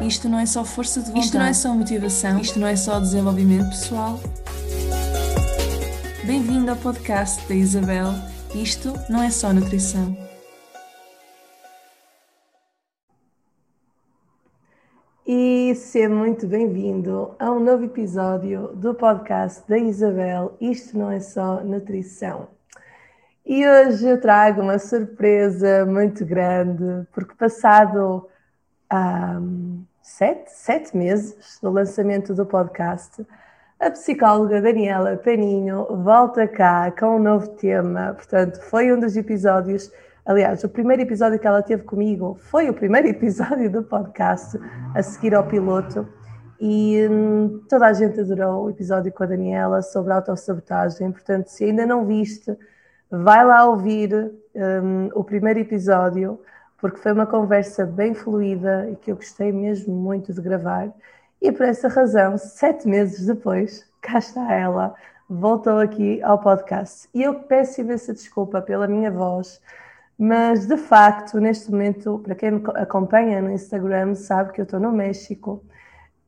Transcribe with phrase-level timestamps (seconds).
[0.00, 1.26] Isto não é só força de vontade.
[1.26, 2.40] Isto não é só motivação.
[2.40, 4.18] Isto não é só desenvolvimento pessoal.
[6.26, 8.14] Bem-vindo ao podcast da Isabel.
[8.54, 10.16] Isto não é só nutrição.
[15.26, 20.56] E seja muito bem-vindo a um novo episódio do podcast da Isabel.
[20.62, 22.48] Isto não é só nutrição.
[23.44, 28.26] E hoje eu trago uma surpresa muito grande, porque passado
[28.92, 33.26] um, sete, sete meses do lançamento do podcast,
[33.80, 38.12] a psicóloga Daniela Paninho volta cá com um novo tema.
[38.14, 39.90] Portanto, foi um dos episódios,
[40.26, 44.58] aliás, o primeiro episódio que ela teve comigo foi o primeiro episódio do podcast,
[44.94, 46.06] a seguir ao piloto.
[46.60, 51.10] E hum, toda a gente adorou o episódio com a Daniela sobre autossabotagem.
[51.10, 52.54] Portanto, se ainda não viste,
[53.10, 56.38] vai lá ouvir um, o primeiro episódio
[56.80, 60.90] porque foi uma conversa bem fluida e que eu gostei mesmo muito de gravar.
[61.40, 64.94] E por essa razão, sete meses depois, cá está ela,
[65.28, 67.08] voltou aqui ao podcast.
[67.14, 69.60] E eu peço imensa desculpa pela minha voz,
[70.18, 74.80] mas de facto, neste momento, para quem me acompanha no Instagram, sabe que eu estou
[74.80, 75.62] no México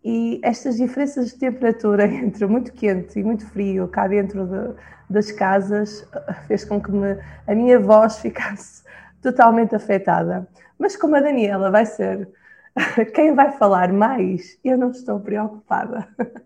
[0.04, 4.74] e estas diferenças de temperatura entre muito quente e muito frio cá dentro de,
[5.08, 6.06] das casas
[6.46, 8.82] fez com que me, a minha voz ficasse
[9.22, 10.46] totalmente afetada.
[10.78, 12.28] Mas como a Daniela vai ser
[13.14, 16.08] quem vai falar mais, eu não estou preocupada.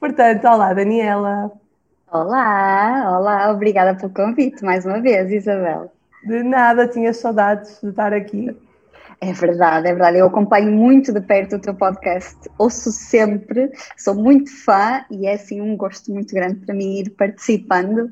[0.00, 1.52] Portanto, olá, Daniela.
[2.10, 5.90] Olá, olá, obrigada pelo convite mais uma vez, Isabel.
[6.24, 8.56] De nada, tinha saudades de estar aqui.
[9.20, 10.18] É verdade, é verdade.
[10.18, 15.34] Eu acompanho muito de perto o teu podcast, ouço sempre, sou muito fã e é
[15.34, 18.10] assim um gosto muito grande para mim ir participando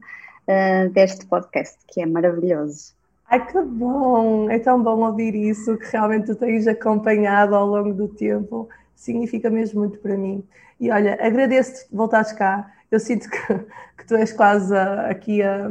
[0.48, 2.94] uh, deste podcast, que é maravilhoso.
[3.32, 4.50] Ai, que bom!
[4.50, 8.68] É tão bom ouvir isso, que realmente tu tens acompanhado ao longo do tempo.
[8.94, 10.46] Significa mesmo muito para mim.
[10.78, 12.70] E olha, agradeço-te voltares cá.
[12.90, 13.38] Eu sinto que,
[13.96, 15.66] que tu és quase a, aqui a,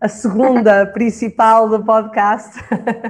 [0.00, 2.60] a segunda principal do podcast,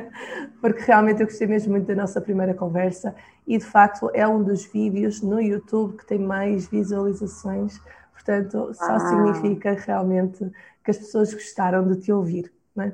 [0.63, 3.15] porque realmente eu gostei mesmo muito da nossa primeira conversa
[3.47, 7.79] e de facto é um dos vídeos no YouTube que tem mais visualizações.
[8.15, 8.99] Portanto, só ah.
[8.99, 10.51] significa realmente
[10.83, 12.93] que as pessoas gostaram de te ouvir, não é?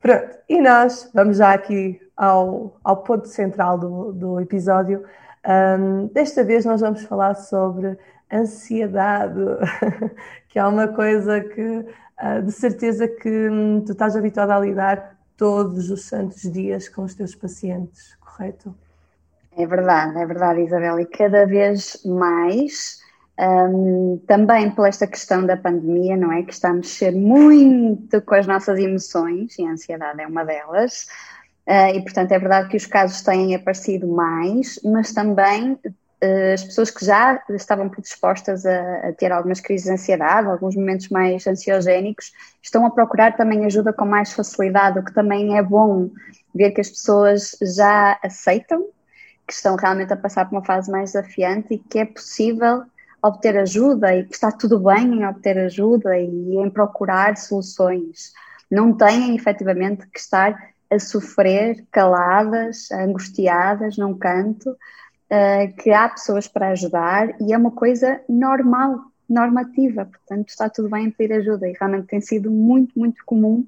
[0.00, 5.04] Pronto, e nós vamos já aqui ao, ao ponto central do, do episódio.
[5.46, 7.98] Um, desta vez nós vamos falar sobre
[8.32, 9.40] ansiedade,
[10.48, 15.16] que é uma coisa que uh, de certeza que hum, tu estás habituado a lidar
[15.36, 18.74] todos os santos dias com os teus pacientes, correto?
[19.56, 23.00] É verdade, é verdade, Isabel, e cada vez mais
[23.38, 26.42] um, também por esta questão da pandemia, não é?
[26.42, 31.06] Que está a mexer muito com as nossas emoções, e a ansiedade é uma delas.
[31.66, 36.64] Uh, e, portanto, é verdade que os casos têm aparecido mais, mas também uh, as
[36.64, 41.46] pessoas que já estavam predispostas a, a, ter algumas crises de ansiedade, alguns momentos mais
[41.46, 46.10] ansiogénicos, estão a procurar também ajuda com mais facilidade, o que também é bom
[46.54, 48.88] ver que as pessoas já aceitam
[49.46, 52.82] que estão realmente a passar por uma fase mais desafiante e que é possível
[53.22, 58.32] obter ajuda e que está tudo bem em obter ajuda e em procurar soluções.
[58.70, 66.48] Não têm efetivamente que estar a sofrer caladas, angustiadas num canto, uh, que há pessoas
[66.48, 71.68] para ajudar e é uma coisa normal, normativa, portanto está tudo bem em pedir ajuda
[71.68, 73.66] e realmente tem sido muito, muito comum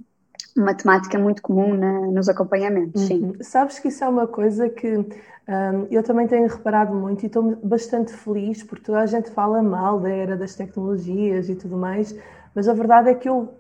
[0.57, 3.23] uma temática muito comum na, nos acompanhamentos, sim.
[3.23, 3.33] Uhum.
[3.41, 7.57] Sabes que isso é uma coisa que um, eu também tenho reparado muito e estou
[7.63, 12.15] bastante feliz porque toda a gente fala mal da era das tecnologias e tudo mais,
[12.55, 13.55] mas a verdade é que eu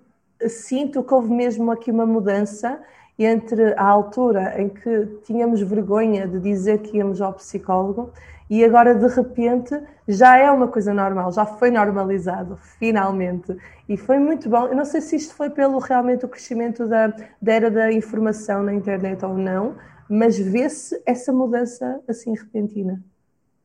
[0.48, 2.80] sinto que houve mesmo aqui uma mudança
[3.18, 8.10] entre a altura em que tínhamos vergonha de dizer que íamos ao psicólogo
[8.50, 13.56] e agora de repente já é uma coisa normal, já foi normalizado, finalmente.
[13.88, 14.66] E foi muito bom.
[14.66, 18.64] Eu não sei se isto foi pelo realmente o crescimento da, da era da informação
[18.64, 19.76] na internet ou não,
[20.08, 23.00] mas vê-se essa mudança assim repentina.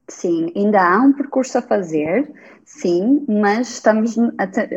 [0.08, 2.32] Sim, ainda há um percurso a fazer,
[2.64, 4.16] sim, mas estamos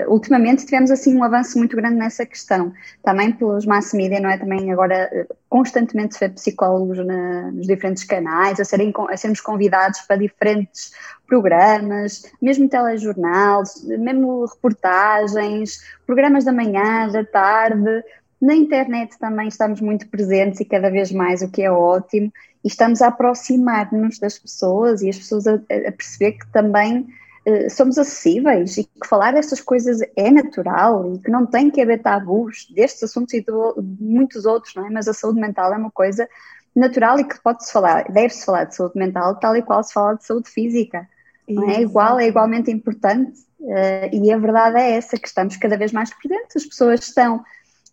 [0.09, 2.73] ultimamente tivemos assim um avanço muito grande nessa questão,
[3.03, 4.39] também pelos mass media, não é?
[4.39, 9.43] Também agora eh, constantemente se vê psicólogos na, nos diferentes canais, a, serem, a sermos
[9.43, 10.93] convidados para diferentes
[11.27, 18.03] programas, mesmo telejornal, mesmo reportagens, programas da manhã, da tarde,
[18.41, 22.33] na internet também estamos muito presentes e cada vez mais, o que é ótimo,
[22.65, 27.07] e estamos a aproximar-nos das pessoas e as pessoas a, a perceber que também
[27.47, 31.81] uh, somos acessíveis e que falar destas coisas é natural e que não tem que
[31.81, 33.53] haver tabus destes assuntos e de,
[34.01, 34.91] muitos outros, não é?
[34.91, 36.29] Mas a saúde mental é uma coisa
[36.75, 40.15] natural e que pode-se falar, deve-se falar de saúde mental tal e qual se fala
[40.15, 41.09] de saúde física.
[41.49, 45.79] Não é igual, é igualmente importante uh, e a verdade é essa, que estamos cada
[45.79, 47.43] vez mais presentes, as pessoas estão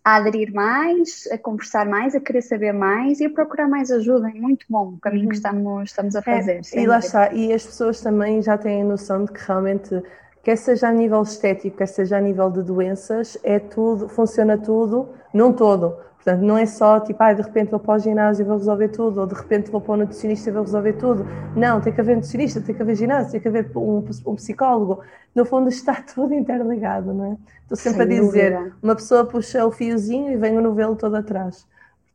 [0.06, 4.28] a aderir mais, a conversar mais, a querer saber mais e a procurar mais ajuda.
[4.28, 5.30] É muito bom o caminho uhum.
[5.30, 6.60] que estamos, estamos a é, fazer.
[6.72, 10.00] É, e lá está, e as pessoas também já têm a noção de que realmente,
[10.44, 15.08] quer seja a nível estético, quer seja a nível de doenças, é tudo, funciona tudo,
[15.34, 15.96] não todo.
[16.26, 18.88] Portanto, não é só tipo, ah, de repente vou para o ginásio e vou resolver
[18.88, 21.24] tudo, ou de repente vou para o nutricionista e vou resolver tudo.
[21.54, 25.04] Não, tem que haver nutricionista, tem que haver ginásio, tem que haver um, um psicólogo.
[25.32, 27.36] No fundo, está tudo interligado, não é?
[27.62, 28.76] Estou sempre Sem a dizer, dúvida.
[28.82, 31.64] uma pessoa puxa o fiozinho e vem o novelo todo atrás.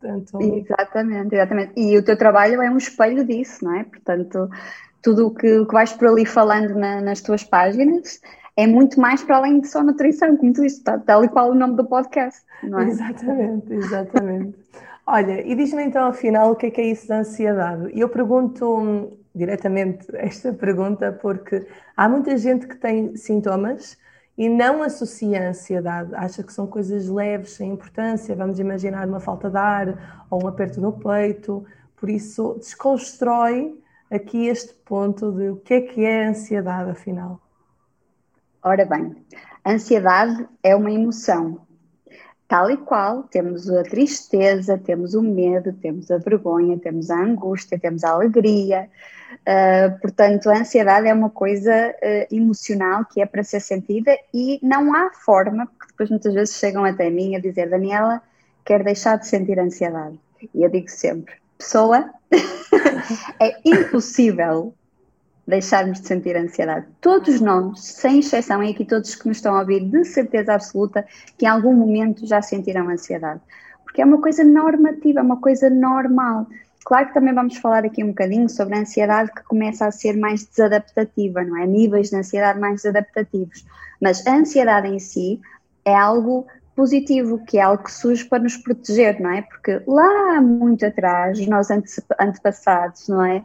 [0.01, 0.41] Portanto...
[0.41, 1.71] Exatamente, exatamente.
[1.77, 3.85] E o teu trabalho é um espelho disso, não é?
[3.85, 4.49] Portanto,
[5.01, 8.19] tudo o que, que vais por ali falando na, nas tuas páginas
[8.55, 11.55] é muito mais para além de só nutrição, como tu disse, tal e qual o
[11.55, 12.87] nome do podcast, não é?
[12.89, 14.57] Exatamente, exatamente.
[15.07, 17.91] Olha, e diz-me então afinal o que é que é isso da ansiedade?
[17.93, 21.65] E eu pergunto hum, diretamente esta pergunta porque
[21.95, 23.97] há muita gente que tem sintomas
[24.37, 29.19] e não associa a ansiedade, acha que são coisas leves, sem importância, vamos imaginar uma
[29.19, 31.65] falta de ar ou um aperto no peito,
[31.95, 33.77] por isso desconstrói
[34.09, 37.39] aqui este ponto de o que é que é a ansiedade afinal.
[38.63, 39.15] Ora bem,
[39.63, 41.61] a ansiedade é uma emoção,
[42.47, 47.79] tal e qual temos a tristeza, temos o medo, temos a vergonha, temos a angústia,
[47.79, 48.89] temos a alegria,
[49.41, 54.59] Uh, portanto, a ansiedade é uma coisa uh, emocional que é para ser sentida e
[54.61, 58.21] não há forma, porque depois muitas vezes chegam até mim a dizer: Daniela,
[58.65, 60.19] quer deixar de sentir ansiedade.
[60.53, 62.11] E eu digo sempre: pessoa,
[63.39, 64.73] é impossível
[65.47, 66.85] deixarmos de sentir ansiedade.
[66.99, 71.05] Todos nós, sem exceção, e aqui todos que nos estão a ouvir, de certeza absoluta
[71.37, 73.41] que em algum momento já sentiram ansiedade.
[73.83, 76.47] Porque é uma coisa normativa, é uma coisa normal.
[76.85, 80.17] Claro que também vamos falar aqui um bocadinho sobre a ansiedade que começa a ser
[80.17, 81.67] mais desadaptativa, não é?
[81.67, 83.65] Níveis de ansiedade mais desadaptativos.
[84.01, 85.39] Mas a ansiedade em si
[85.85, 89.41] é algo positivo, que é algo que surge para nos proteger, não é?
[89.41, 93.43] Porque lá muito atrás, os nossos antepassados, não é?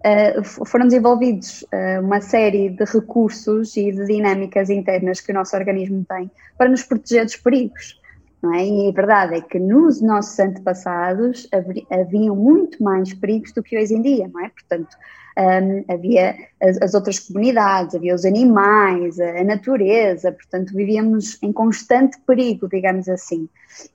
[0.00, 5.54] Uh, foram desenvolvidos uh, uma série de recursos e de dinâmicas internas que o nosso
[5.54, 8.00] organismo tem para nos proteger dos perigos
[8.42, 8.66] não é?
[8.66, 11.48] E a verdade é que nos nossos antepassados
[11.90, 14.48] haviam muito mais perigos do que hoje em dia, não é?
[14.48, 14.96] Portanto,
[15.38, 21.52] um, havia as, as, outras comunidades, havia os animais, a, a, natureza, portanto, vivíamos em
[21.52, 23.48] constante perigo, digamos assim.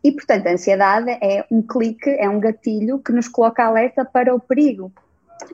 [0.03, 4.33] E, portanto, a ansiedade é um clique, é um gatilho que nos coloca alerta para
[4.33, 4.91] o perigo.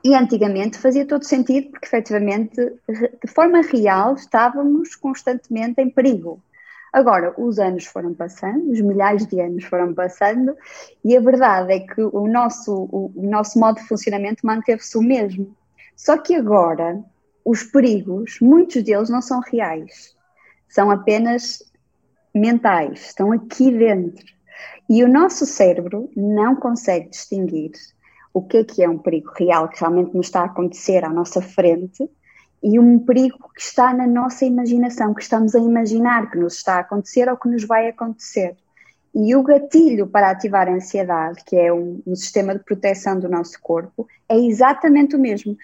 [0.03, 2.55] E antigamente fazia todo sentido, porque efetivamente,
[2.87, 6.41] de forma real, estávamos constantemente em perigo.
[6.93, 10.55] Agora, os anos foram passando, os milhares de anos foram passando,
[11.05, 15.01] e a verdade é que o nosso, o, o nosso modo de funcionamento manteve-se o
[15.01, 15.55] mesmo.
[15.95, 17.01] Só que agora,
[17.45, 20.15] os perigos, muitos deles não são reais,
[20.67, 21.63] são apenas
[22.35, 24.25] mentais, estão aqui dentro.
[24.89, 27.71] E o nosso cérebro não consegue distinguir
[28.33, 31.09] o que é que é um perigo real que realmente nos está a acontecer à
[31.09, 32.09] nossa frente
[32.63, 36.75] e um perigo que está na nossa imaginação, que estamos a imaginar que nos está
[36.75, 38.55] a acontecer ou que nos vai acontecer.
[39.13, 43.27] E o gatilho para ativar a ansiedade, que é um, um sistema de proteção do
[43.27, 45.57] nosso corpo, é exatamente o mesmo.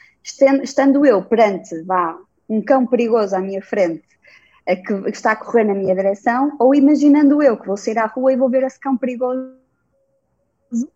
[0.62, 2.18] Estando eu perante vá,
[2.50, 4.04] um cão perigoso à minha frente,
[4.86, 8.34] que está a correr na minha direção, ou imaginando eu que vou sair à rua
[8.34, 9.54] e vou ver esse cão perigoso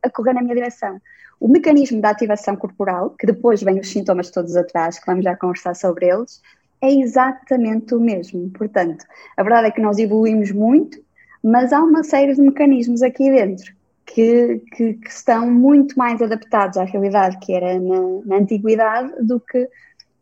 [0.04, 1.00] a correr na minha direção.
[1.42, 5.36] O mecanismo da ativação corporal, que depois vem os sintomas todos atrás, que vamos já
[5.36, 6.40] conversar sobre eles,
[6.80, 8.48] é exatamente o mesmo.
[8.52, 9.04] Portanto,
[9.36, 11.04] a verdade é que nós evoluímos muito,
[11.44, 13.74] mas há uma série de mecanismos aqui dentro
[14.06, 19.40] que, que, que estão muito mais adaptados à realidade que era na, na antiguidade do
[19.40, 19.68] que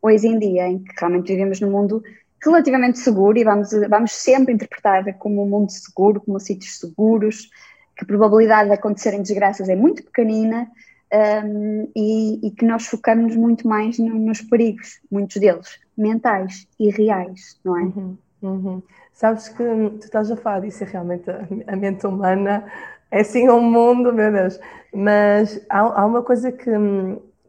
[0.02, 2.02] hoje em dia, em que realmente vivemos num mundo
[2.42, 7.50] relativamente seguro e vamos, vamos sempre interpretar como um mundo seguro, como sítios seguros,
[7.98, 10.66] que a probabilidade de acontecerem desgraças é muito pequenina
[11.14, 16.90] um, e, e, que nós focamos muito mais no, nos perigos, muitos deles, mentais e
[16.90, 17.82] reais, não é?
[17.84, 18.84] Uhum, uhum.
[19.14, 22.64] Sabes que tu estás a falar disso, realmente a, a, mente humana
[23.12, 24.60] é assim um mundo, meu Deus.
[24.94, 26.72] Mas há, há uma coisa que,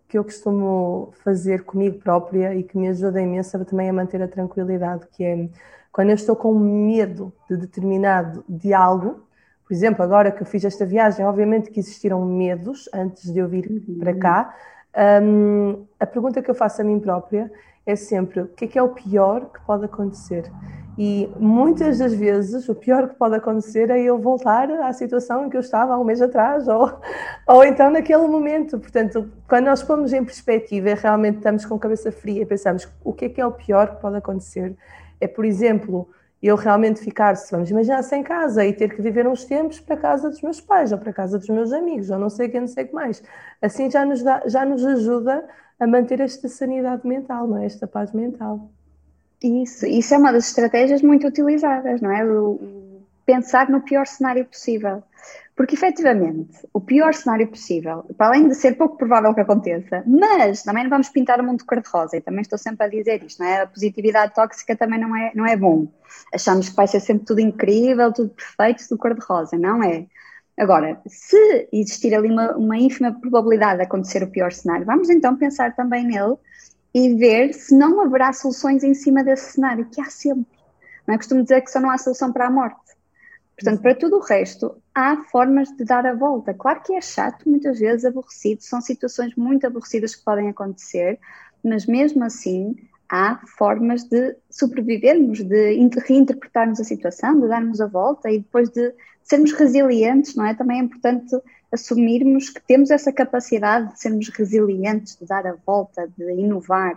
[0.08, 4.28] que eu costumo fazer comigo própria e que me ajuda imenso também a manter a
[4.28, 5.48] tranquilidade, que é
[5.92, 9.20] quando eu estou com medo de determinado de algo,
[9.70, 13.46] por exemplo, agora que eu fiz esta viagem, obviamente que existiram medos antes de eu
[13.46, 13.98] vir uhum.
[14.00, 14.54] para cá,
[14.92, 17.48] Um, a pergunta que eu faço a mim própria
[17.86, 20.50] é sempre: o que é que é o pior que pode acontecer?
[20.98, 25.48] E muitas das vezes o pior que pode acontecer é eu voltar à situação em
[25.48, 26.92] que eu estava há um mês atrás, ou,
[27.46, 28.78] ou então naquele momento.
[28.78, 32.88] Portanto, quando nós pomos em perspectiva e realmente estamos com a cabeça fria e pensamos
[33.04, 34.76] o que é que é o pior que pode acontecer,
[35.20, 36.08] é, por exemplo,
[36.42, 39.94] eu realmente ficar, se vamos imaginar, sem casa e ter que viver uns tempos para
[39.94, 42.49] a casa dos meus pais ou para a casa dos meus amigos, ou não sei
[42.49, 43.23] o que, não sei o que mais.
[43.61, 45.47] Assim já nos, dá, já nos ajuda
[45.78, 47.66] a manter esta sanidade mental, não é?
[47.66, 48.70] Esta paz mental.
[49.42, 52.25] Isso, isso é uma das estratégias muito utilizadas, não é?
[52.25, 52.80] O,
[53.25, 55.02] pensar no pior cenário possível.
[55.60, 60.62] Porque, efetivamente, o pior cenário possível, para além de ser pouco provável que aconteça, mas
[60.62, 63.46] também não vamos pintar o mundo cor-de-rosa, e também estou sempre a dizer isto, não
[63.46, 63.60] é?
[63.60, 65.86] A positividade tóxica também não é, não é bom.
[66.32, 69.58] Achamos que vai ser sempre tudo incrível, tudo perfeito, tudo cor-de-rosa.
[69.58, 70.06] Não é.
[70.58, 75.36] Agora, se existir ali uma, uma ínfima probabilidade de acontecer o pior cenário, vamos então
[75.36, 76.36] pensar também nele
[76.94, 80.58] e ver se não haverá soluções em cima desse cenário, que há sempre.
[81.06, 81.18] Não é?
[81.18, 82.89] Costumo dizer que só não há solução para a morte.
[83.60, 86.54] Portanto, para tudo o resto, há formas de dar a volta.
[86.54, 91.18] Claro que é chato, muitas vezes aborrecido, são situações muito aborrecidas que podem acontecer,
[91.62, 92.74] mas mesmo assim
[93.06, 95.76] há formas de sobrevivermos, de
[96.06, 100.54] reinterpretarmos a situação, de darmos a volta e depois de sermos resilientes, não é?
[100.54, 101.36] Também é importante
[101.70, 106.96] assumirmos que temos essa capacidade de sermos resilientes, de dar a volta, de inovar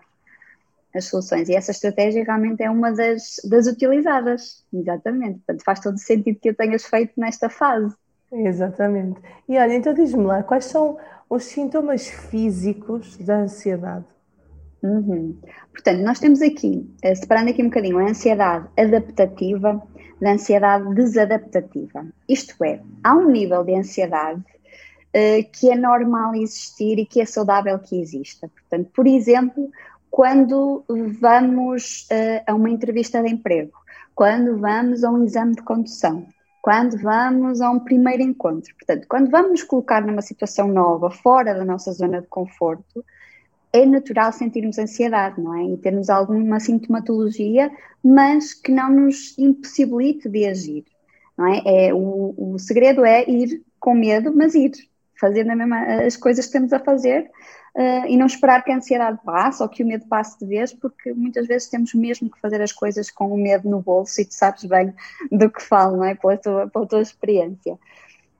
[0.96, 1.50] as soluções.
[1.50, 5.40] E essa estratégia realmente é uma das, das utilizadas, exatamente.
[5.40, 7.96] Portanto, faz todo sentido que eu tenhas feito nesta fase.
[8.32, 9.20] Exatamente.
[9.48, 10.98] E olha, então diz-me lá, quais são
[11.30, 14.06] os sintomas físicos da ansiedade?
[14.82, 15.38] Uhum.
[15.72, 19.82] Portanto, nós temos aqui, eh, separando aqui um bocadinho, a ansiedade adaptativa
[20.22, 22.06] da ansiedade desadaptativa.
[22.28, 27.26] Isto é, há um nível de ansiedade uh, que é normal existir e que é
[27.26, 28.50] saudável que exista.
[28.50, 29.70] Portanto, por exemplo,
[30.13, 30.86] quando
[31.20, 33.72] vamos uh, a uma entrevista de emprego,
[34.13, 36.27] quando vamos a um exame de condução,
[36.62, 38.75] quando vamos a um primeiro encontro.
[38.75, 43.03] Portanto, quando vamos nos colocar numa situação nova, fora da nossa zona de conforto,
[43.74, 45.63] é natural sentirmos ansiedade, não é?
[45.63, 47.72] E termos alguma sintomatologia,
[48.03, 50.86] mas que não nos impossibilite de agir,
[51.36, 51.88] não é?
[51.88, 54.74] é o, o segredo é ir com medo, mas ir,
[55.24, 55.51] fazendo
[56.06, 57.32] as coisas que temos a fazer
[57.75, 60.74] uh, e não esperar que a ansiedade passe ou que o medo passe de vez,
[60.74, 64.25] porque muitas vezes temos mesmo que fazer as coisas com o medo no bolso e
[64.25, 64.94] tu sabes bem
[65.32, 66.13] do que falo, não é?
[66.13, 67.80] Pela tua, pela tua experiência.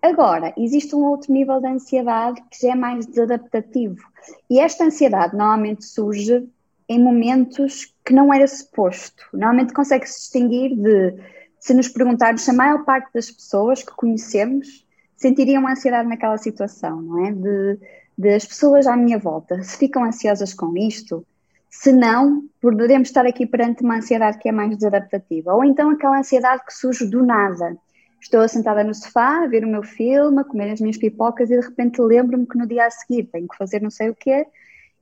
[0.02, 4.04] Agora, existe um outro nível de ansiedade que já é mais desadaptativo.
[4.50, 6.46] E esta ansiedade normalmente surge
[6.90, 9.24] em momentos que não era suposto.
[9.32, 11.16] Normalmente consegue-se distinguir de,
[11.62, 14.86] se nos perguntarmos se a maior parte das pessoas que conhecemos
[15.24, 17.32] sentiriam ansiedade naquela situação, não é?
[17.32, 17.80] De,
[18.18, 21.26] de as pessoas à minha volta, se ficam ansiosas com isto,
[21.70, 25.54] se não, poderemos estar aqui perante uma ansiedade que é mais desadaptativa.
[25.54, 27.76] Ou então aquela ansiedade que surge do nada
[28.24, 31.60] Estou sentada no sofá a ver o meu filme, a comer as minhas pipocas e
[31.60, 34.48] de repente lembro-me que no dia a seguir tenho que fazer não sei o quê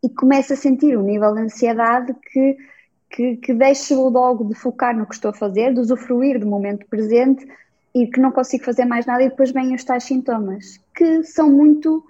[0.04, 2.58] e começo a sentir um nível de ansiedade que,
[3.12, 6.88] que, que deixo logo de focar no que estou a fazer, de usufruir do momento
[6.88, 7.48] presente
[7.94, 11.52] e que não consigo fazer mais nada e depois vêm os tais sintomas, que são
[11.52, 12.04] muito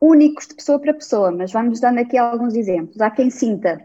[0.00, 3.00] únicos de pessoa para pessoa, mas vamos dando aqui alguns exemplos.
[3.00, 3.80] Há quem sinta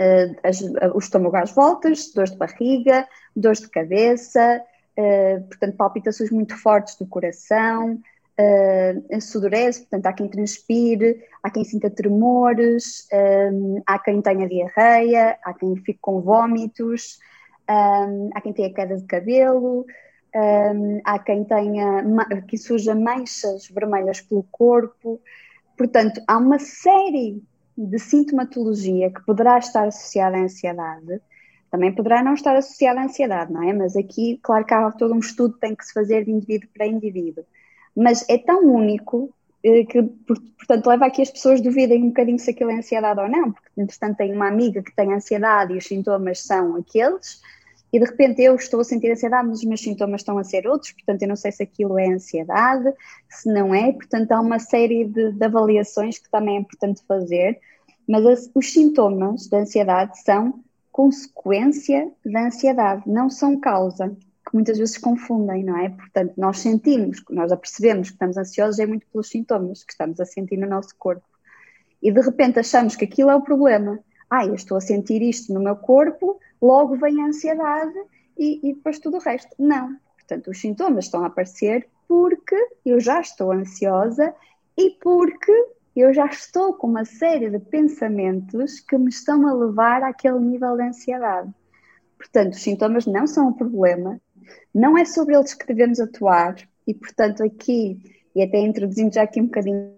[0.00, 4.62] uh, as, uh, o estômago às voltas, dores de barriga, dores de cabeça,
[4.98, 8.00] uh, portanto, palpitações muito fortes do coração,
[8.40, 13.50] uh, sudorese, portanto, há quem transpire, há quem sinta tremores, eh,
[13.86, 17.18] há quem tenha diarreia, há quem fique com vômitos,
[17.66, 19.84] há quem tenha queda de cabelo,
[20.34, 22.04] um, há quem tenha,
[22.48, 25.20] que surja manchas vermelhas pelo corpo.
[25.76, 27.42] Portanto, há uma série
[27.76, 31.20] de sintomatologia que poderá estar associada à ansiedade
[31.72, 33.72] também poderá não estar associada à ansiedade, não é?
[33.72, 36.68] Mas aqui, claro que há todo um estudo que tem que se fazer de indivíduo
[36.74, 37.46] para indivíduo.
[37.96, 39.34] Mas é tão único
[39.64, 43.18] eh, que, portanto, leva a que as pessoas duvidem um bocadinho se aquilo é ansiedade
[43.20, 47.40] ou não, porque, entretanto, tenho uma amiga que tem ansiedade e os sintomas são aqueles,
[47.92, 50.66] e de repente eu estou a sentir ansiedade, mas os meus sintomas estão a ser
[50.66, 52.92] outros, portanto, eu não sei se aquilo é ansiedade,
[53.28, 57.60] se não é, portanto, há uma série de, de avaliações que também é importante fazer,
[58.08, 64.76] mas as, os sintomas da ansiedade são consequência da ansiedade, não são causa, que muitas
[64.78, 65.88] vezes confundem, não é?
[65.88, 70.26] Portanto, nós sentimos, nós apercebemos que estamos ansiosos é muito pelos sintomas que estamos a
[70.26, 71.24] sentir no nosso corpo.
[72.02, 74.00] E de repente achamos que aquilo é o problema.
[74.34, 77.92] Ah, eu estou a sentir isto no meu corpo, logo vem a ansiedade
[78.38, 79.54] e, e depois tudo o resto.
[79.58, 79.94] Não.
[80.16, 84.34] Portanto, os sintomas estão a aparecer porque eu já estou ansiosa
[84.74, 85.52] e porque
[85.94, 90.78] eu já estou com uma série de pensamentos que me estão a levar àquele nível
[90.78, 91.52] de ansiedade.
[92.16, 94.18] Portanto, os sintomas não são o problema,
[94.74, 98.00] não é sobre eles que devemos atuar, e portanto, aqui,
[98.34, 99.92] e até introduzindo já aqui um bocadinho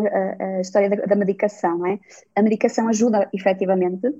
[0.00, 1.98] a, a história da, da medicação, é?
[2.34, 4.14] a medicação ajuda efetivamente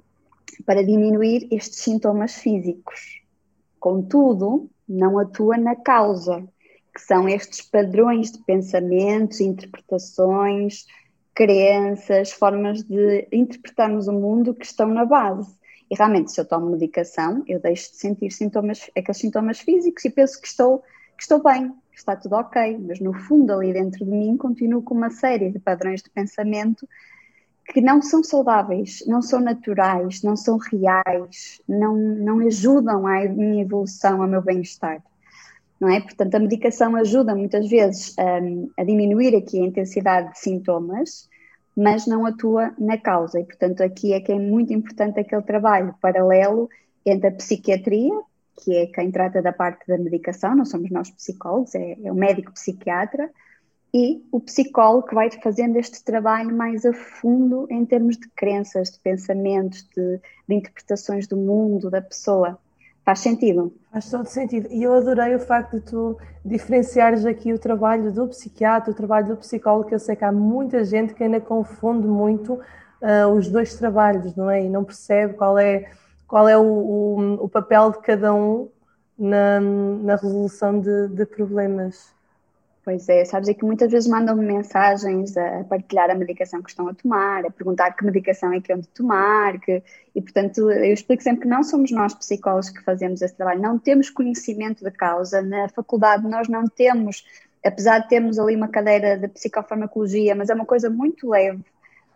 [0.66, 3.23] para diminuir estes sintomas físicos.
[3.81, 6.47] Contudo, não atua na causa,
[6.95, 10.87] que são estes padrões de pensamentos, interpretações,
[11.35, 15.52] crenças, formas de interpretarmos o mundo que estão na base.
[15.90, 20.11] E realmente, se eu tomo medicação, eu deixo de sentir sintomas, aqueles sintomas físicos e
[20.11, 20.78] penso que estou,
[21.16, 24.94] que estou bem, está tudo ok, mas no fundo, ali dentro de mim, continuo com
[24.94, 26.88] uma série de padrões de pensamento
[27.66, 33.62] que não são saudáveis, não são naturais, não são reais, não, não ajudam à minha
[33.62, 35.02] evolução, ao meu bem-estar.
[35.80, 36.00] Não é?
[36.00, 41.28] Portanto, a medicação ajuda muitas vezes um, a diminuir aqui a intensidade de sintomas,
[41.76, 43.40] mas não atua na causa.
[43.40, 46.68] E, portanto, aqui é que é muito importante aquele trabalho paralelo
[47.04, 48.14] entre a psiquiatria,
[48.56, 52.14] que é quem trata da parte da medicação, não somos nós psicólogos, é, é o
[52.14, 53.30] médico psiquiatra,
[53.92, 58.90] e o psicólogo que vai fazendo este trabalho mais a fundo em termos de crenças,
[58.90, 62.58] de pensamentos, de, de interpretações do mundo, da pessoa.
[63.04, 63.73] Faz sentido?
[63.92, 64.66] Faz todo sentido.
[64.73, 69.28] E eu adorei o facto de tu diferenciares aqui o trabalho do psiquiatra, o trabalho
[69.28, 73.49] do psicólogo, que eu sei que há muita gente que ainda confunde muito uh, os
[73.49, 74.64] dois trabalhos, não é?
[74.64, 75.90] E não percebe qual é,
[76.26, 78.69] qual é o, o, o papel de cada um
[79.19, 82.12] na, na resolução de, de problemas.
[82.85, 86.87] Pois é, sabes, é que muitas vezes mandam-me mensagens a partilhar a medicação que estão
[86.87, 89.83] a tomar, a perguntar que medicação é que é de tomar, que,
[90.14, 93.78] e portanto eu explico sempre que não somos nós psicólogos que fazemos esse trabalho, não
[93.78, 97.25] temos conhecimento da causa, na faculdade nós não temos,
[97.64, 101.64] apesar de termos ali uma cadeira de psicofarmacologia, mas é uma coisa muito leve,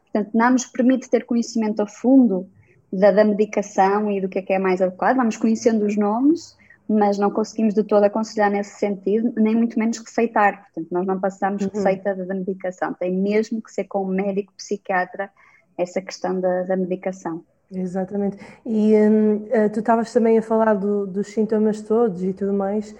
[0.03, 2.47] portanto não nos permite ter conhecimento a fundo
[2.93, 6.57] da, da medicação e do que é que é mais adequado, vamos conhecendo os nomes,
[6.89, 10.65] mas não conseguimos de todo aconselhar nesse sentido, nem muito menos receitar.
[10.65, 11.71] Portanto, nós não passamos uhum.
[11.75, 15.31] receita da medicação, tem mesmo que ser com um médico psiquiatra
[15.77, 17.45] essa questão da, da medicação.
[17.71, 18.39] Exatamente.
[18.65, 22.95] E hum, eh, tu estavas também a falar do, dos sintomas todos e tudo mais,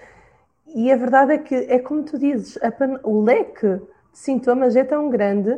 [0.75, 2.57] e a verdade é que é como tu dizes,
[3.03, 5.57] o leque de sintomas é tão grande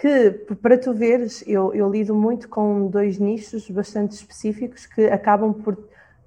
[0.00, 0.30] que,
[0.62, 5.76] para tu veres, eu, eu lido muito com dois nichos bastante específicos que acabam por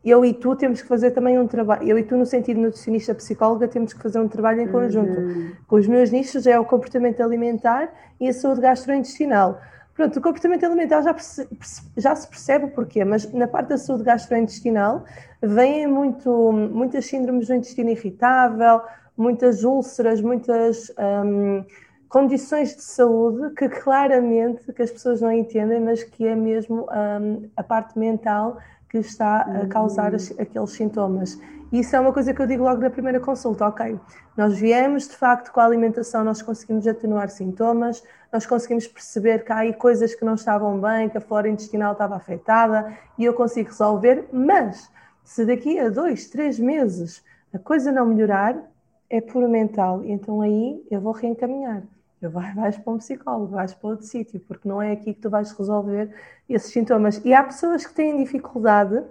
[0.06, 3.16] eu e tu temos que fazer também um trabalho, eu e tu no sentido nutricionista
[3.16, 5.20] psicóloga temos que fazer um trabalho em conjunto.
[5.20, 5.52] Uhum.
[5.66, 9.60] Com os meus nichos é o comportamento alimentar e a saúde gastrointestinal.
[9.96, 11.16] Pronto, o comportamento alimentar já,
[11.98, 15.04] já se percebe o porquê, mas na parte da saúde gastrointestinal
[15.42, 18.82] vêm muito, muitas síndromes do intestino irritável,
[19.18, 20.92] muitas úlceras, muitas
[21.26, 21.64] hum,
[22.14, 27.50] condições de saúde que claramente que as pessoas não entendem, mas que é mesmo hum,
[27.58, 31.42] a parte mental que está a causar as, aqueles sintomas.
[31.72, 34.00] E isso é uma coisa que eu digo logo na primeira consulta, ok,
[34.38, 39.52] nós viemos de facto com a alimentação, nós conseguimos atenuar sintomas, nós conseguimos perceber que
[39.52, 43.34] há aí coisas que não estavam bem, que a flora intestinal estava afetada e eu
[43.34, 44.88] consigo resolver, mas
[45.24, 48.56] se daqui a dois, três meses a coisa não melhorar,
[49.10, 51.82] é puro mental, então aí eu vou reencaminhar
[52.30, 55.30] vais, vais para um psicólogo, vais para outro sítio, porque não é aqui que tu
[55.30, 56.10] vais resolver
[56.50, 57.22] esses sintomas.
[57.24, 59.02] E há pessoas que têm dificuldade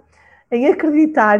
[0.51, 1.39] em acreditar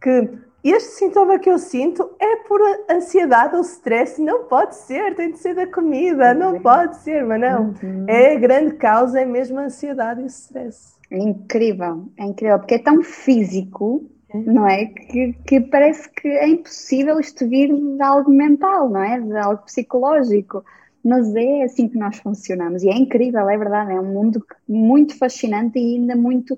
[0.00, 4.20] que este sintoma que eu sinto é por ansiedade ou stress.
[4.20, 6.62] Não pode ser, tem de ser da comida, não uhum.
[6.62, 7.74] pode ser, mas não.
[7.82, 8.04] Uhum.
[8.08, 10.96] É a grande causa, é mesmo a ansiedade e o stress.
[11.10, 14.04] É incrível, é incrível, porque é tão físico,
[14.34, 14.44] uhum.
[14.46, 14.86] não é?
[14.86, 19.20] Que, que parece que é impossível isto vir de algo mental, não é?
[19.20, 20.64] De algo psicológico
[21.04, 25.16] mas é assim que nós funcionamos e é incrível, é verdade, é um mundo muito
[25.16, 26.56] fascinante e ainda muito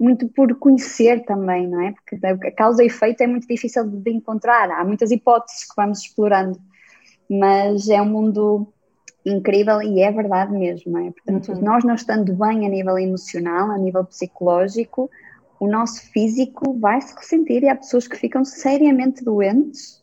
[0.00, 1.92] muito por conhecer também, não é?
[1.92, 6.00] Porque a causa e efeito é muito difícil de encontrar, há muitas hipóteses que vamos
[6.00, 6.56] explorando,
[7.28, 8.68] mas é um mundo
[9.26, 11.10] incrível e é verdade mesmo, não é?
[11.10, 11.60] Portanto, uhum.
[11.60, 15.10] nós não estando bem a nível emocional, a nível psicológico,
[15.58, 19.97] o nosso físico vai se ressentir e há pessoas que ficam seriamente doentes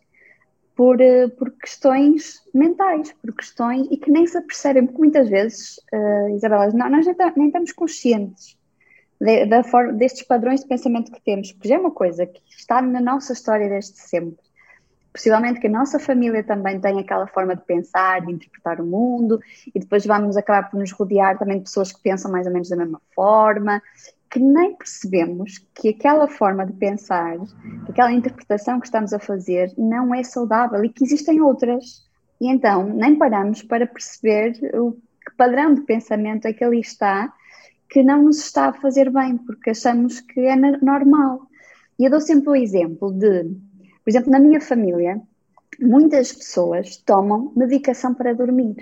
[0.75, 5.77] por, eh, por questões mentais, por questões e que nem se apercebem, porque muitas vezes,
[5.93, 8.57] uh, Isabela, não, nós nem, nem estamos conscientes
[9.19, 12.41] de, da forma, destes padrões de pensamento que temos, porque já é uma coisa que
[12.49, 14.43] está na nossa história desde sempre.
[15.13, 19.39] Possivelmente que a nossa família também tem aquela forma de pensar, de interpretar o mundo,
[19.73, 22.67] e depois vamos acabar por nos rodear também de pessoas que pensam mais ou menos
[22.67, 23.81] da mesma forma,
[24.35, 27.37] que nem percebemos que aquela forma de pensar,
[27.85, 32.05] que aquela interpretação que estamos a fazer não é saudável e que existem outras,
[32.41, 37.33] E então nem paramos para perceber o que padrão de pensamento é que ali está
[37.89, 41.47] que não nos está a fazer bem, porque achamos que é normal.
[41.97, 43.43] E eu dou sempre o exemplo de,
[44.03, 45.21] por exemplo, na minha família,
[45.79, 48.75] muitas pessoas tomam medicação para dormir.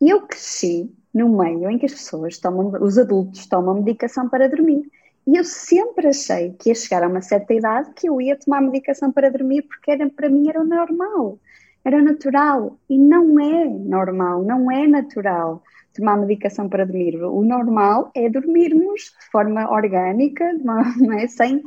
[0.00, 4.48] E eu cresci no meio em que as pessoas tomam, os adultos tomam medicação para
[4.48, 4.88] dormir.
[5.26, 8.62] E eu sempre achei que ia chegar a uma certa idade que eu ia tomar
[8.62, 11.38] medicação para dormir porque era, para mim era normal,
[11.84, 12.78] era natural.
[12.88, 15.62] E não é normal, não é natural
[15.94, 17.16] tomar medicação para dormir.
[17.22, 20.64] O normal é dormirmos de forma orgânica, de
[21.20, 21.26] é?
[21.26, 21.62] sem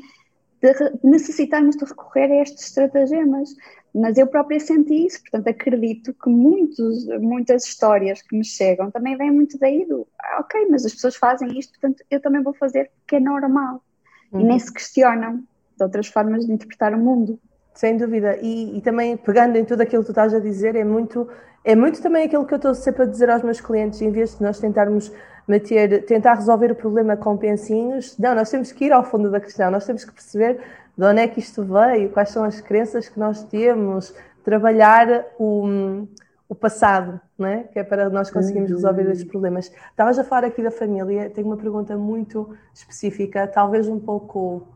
[1.04, 3.50] necessitarmos de recorrer a estes estratagemas.
[3.94, 9.18] Mas eu própria senti isso, portanto acredito que muitos, muitas histórias que me chegam também
[9.18, 12.54] vêm muito daí do ah, ok, mas as pessoas fazem isto, portanto eu também vou
[12.54, 13.84] fazer porque é normal.
[14.32, 14.42] Uhum.
[14.42, 15.44] E nem se questionam
[15.78, 17.40] de outras formas de interpretar o mundo.
[17.74, 20.84] Sem dúvida, e, e, também pegando em tudo aquilo que tu estás a dizer, é
[20.84, 21.28] muito,
[21.64, 24.38] é muito também aquilo que eu estou sempre a dizer aos meus clientes, em vez
[24.38, 25.12] de nós tentarmos
[25.48, 29.40] meter, tentar resolver o problema com pensinhos, não, nós temos que ir ao fundo da
[29.40, 30.60] questão, nós temos que perceber
[30.98, 36.06] de onde é que isto veio, quais são as crenças que nós temos, trabalhar o,
[36.48, 37.64] o passado, não é?
[37.64, 38.76] que é para nós conseguirmos uhum.
[38.78, 39.72] resolver estes problemas.
[39.90, 44.68] Estavas a falar aqui da família, tenho uma pergunta muito específica, talvez um pouco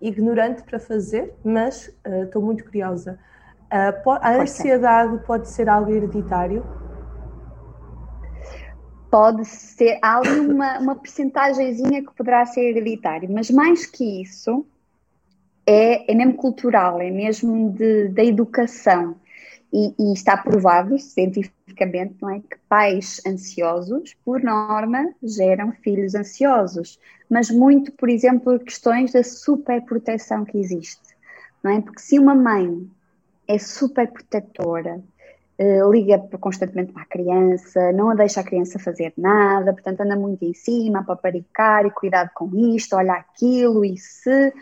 [0.00, 3.18] ignorante para fazer, mas uh, estou muito curiosa.
[3.72, 6.64] Uh, a ansiedade pode ser algo hereditário?
[9.10, 14.66] Pode ser, há ali uma, uma percentagemzinha que poderá ser hereditário, mas mais que isso,
[15.66, 19.16] é, é mesmo cultural, é mesmo de, da educação.
[19.72, 27.00] E, e, está provado cientificamente não é, que pais ansiosos, por norma, geram filhos ansiosos,
[27.28, 31.16] mas muito, por exemplo, questões da superproteção que existe,
[31.60, 31.80] não é?
[31.80, 32.88] Porque se uma mãe
[33.48, 35.02] é super protetora,
[35.58, 40.16] uh, liga constantemente para a criança, não a deixa a criança fazer nada, portanto anda
[40.16, 44.52] muito em cima, a paparicar e cuidado com isto, olha aquilo e se,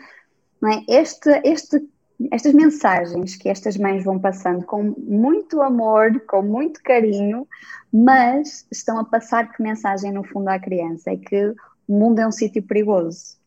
[0.69, 0.83] é?
[0.87, 1.87] Este, este
[2.31, 7.47] estas mensagens que estas mães vão passando com muito amor, com muito carinho,
[7.91, 11.11] mas estão a passar que mensagem no fundo à criança?
[11.11, 11.53] É que
[11.87, 13.37] o mundo é um sítio perigoso,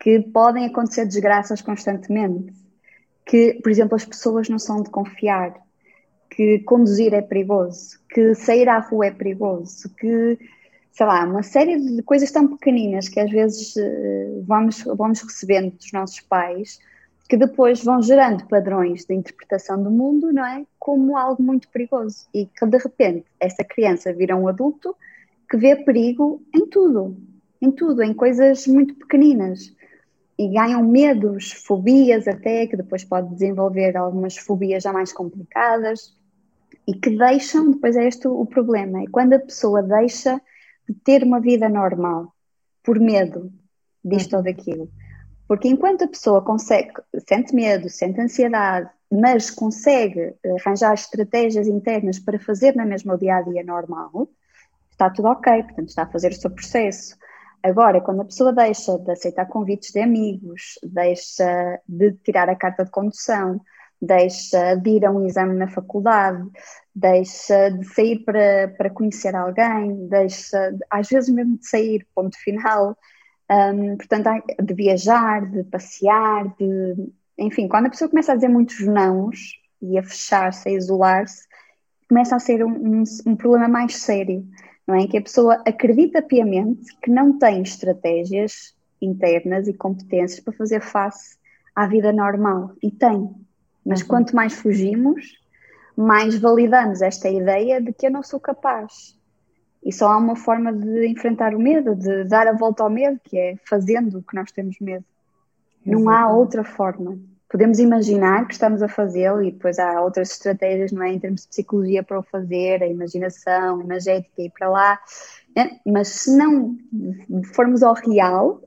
[0.00, 2.52] que podem acontecer desgraças constantemente,
[3.24, 5.54] que, por exemplo, as pessoas não são de confiar,
[6.30, 10.38] que conduzir é perigoso, que sair à rua é perigoso, que,
[10.96, 15.72] sei lá, uma série de coisas tão pequeninas que às vezes eh, vamos, vamos recebendo
[15.72, 16.78] dos nossos pais
[17.28, 20.64] que depois vão gerando padrões de interpretação do mundo, não é?
[20.78, 22.26] Como algo muito perigoso.
[22.32, 24.96] E que de repente essa criança vira um adulto
[25.50, 27.14] que vê perigo em tudo,
[27.60, 29.74] em tudo, em coisas muito pequeninas.
[30.38, 36.16] E ganham medos, fobias até, que depois pode desenvolver algumas fobias já mais complicadas
[36.88, 40.40] e que deixam, depois é este o problema, é quando a pessoa deixa
[40.88, 42.32] de ter uma vida normal
[42.82, 43.52] por medo
[44.04, 44.90] disto ou daquilo.
[45.48, 46.92] Porque enquanto a pessoa consegue,
[47.28, 53.36] sente medo, sente ansiedade, mas consegue arranjar estratégias internas para fazer na mesma o dia
[53.36, 54.28] a dia normal,
[54.90, 57.16] está tudo ok, portanto está a fazer o seu processo.
[57.62, 62.84] Agora, quando a pessoa deixa de aceitar convites de amigos, deixa de tirar a carta
[62.84, 63.60] de condução,
[64.00, 66.48] deixa de ir a um exame na faculdade,
[66.94, 72.96] deixa de sair para, para conhecer alguém, deixa, às vezes mesmo de sair, ponto final,
[73.50, 74.28] um, portanto,
[74.62, 77.12] de viajar, de passear, de.
[77.38, 81.46] Enfim, quando a pessoa começa a dizer muitos nãos e a fechar-se, a isolar-se,
[82.08, 84.46] começa a ser um, um, um, problema mais sério,
[84.86, 85.06] não é?
[85.06, 91.36] Que a pessoa acredita piamente que não tem estratégias internas e competências para fazer face
[91.74, 92.72] à vida normal.
[92.82, 93.45] E tem.
[93.86, 94.08] Mas uhum.
[94.08, 95.38] quanto mais fugimos,
[95.96, 99.16] mais validamos esta ideia de que eu não sou capaz.
[99.84, 103.20] E só há uma forma de enfrentar o medo, de dar a volta ao medo,
[103.22, 105.04] que é fazendo o que nós temos medo.
[105.84, 107.16] Não há outra forma.
[107.48, 111.12] Podemos imaginar que estamos a fazê-lo e depois há outras estratégias, não é?
[111.12, 114.98] Em termos de psicologia para o fazer, a imaginação, a imagética e para lá.
[115.56, 115.70] É?
[115.88, 116.76] Mas se não
[117.54, 118.60] formos ao real,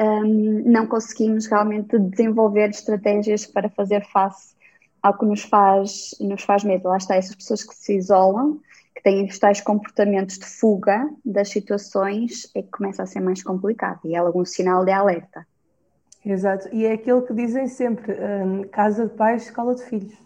[0.00, 4.54] um, não conseguimos realmente desenvolver estratégias para fazer face
[5.02, 6.88] ao que nos faz, nos faz medo.
[6.88, 8.58] Lá está, essas pessoas que se isolam
[8.94, 14.00] que têm tais comportamentos de fuga das situações, é que começa a ser mais complicado
[14.04, 15.46] e é algum sinal de alerta.
[16.24, 20.18] Exato, e é aquilo que dizem sempre: um, casa de pais, escola de filhos.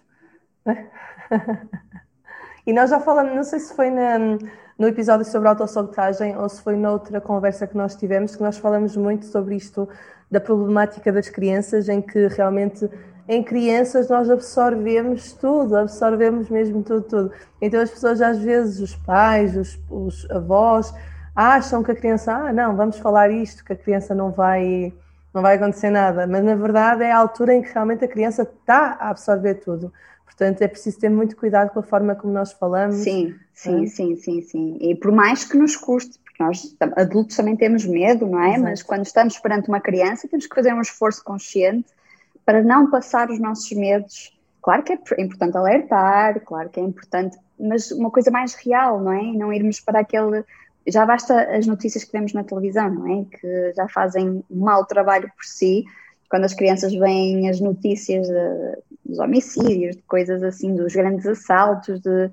[2.66, 4.38] e nós já falamos, não sei se foi na,
[4.78, 8.96] no episódio sobre autossabotagem ou se foi noutra conversa que nós tivemos, que nós falamos
[8.96, 9.88] muito sobre isto
[10.30, 12.90] da problemática das crianças, em que realmente
[13.28, 17.32] em crianças nós absorvemos tudo, absorvemos mesmo tudo, tudo.
[17.60, 20.92] Então as pessoas às vezes, os pais, os, os avós,
[21.34, 24.92] acham que a criança, ah, não, vamos falar isto, que a criança não vai,
[25.32, 26.26] não vai acontecer nada.
[26.26, 29.92] Mas na verdade é a altura em que realmente a criança está a absorver tudo.
[30.36, 32.96] Portanto, é preciso ter muito cuidado com a forma como nós falamos.
[32.96, 33.86] Sim, sim, é?
[33.86, 34.78] sim, sim, sim.
[34.80, 38.50] E por mais que nos custe, porque nós adultos também temos medo, não é?
[38.50, 38.62] Exato.
[38.62, 41.86] Mas quando estamos perante uma criança, temos que fazer um esforço consciente
[42.44, 44.36] para não passar os nossos medos.
[44.60, 49.12] Claro que é importante alertar, claro que é importante, mas uma coisa mais real, não
[49.12, 49.22] é?
[49.22, 50.44] E não irmos para aquele.
[50.86, 53.24] Já basta as notícias que vemos na televisão, não é?
[53.24, 55.84] Que já fazem um mau trabalho por si.
[56.34, 62.00] Quando as crianças veem as notícias de, dos homicídios, de coisas assim, dos grandes assaltos,
[62.00, 62.28] de,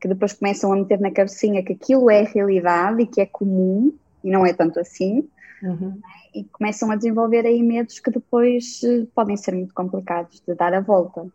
[0.00, 3.92] que depois começam a meter na cabecinha que aquilo é realidade e que é comum,
[4.22, 5.28] e não é tanto assim,
[5.64, 5.98] uhum.
[6.32, 10.72] e começam a desenvolver aí medos que depois uh, podem ser muito complicados de dar
[10.72, 11.26] a volta,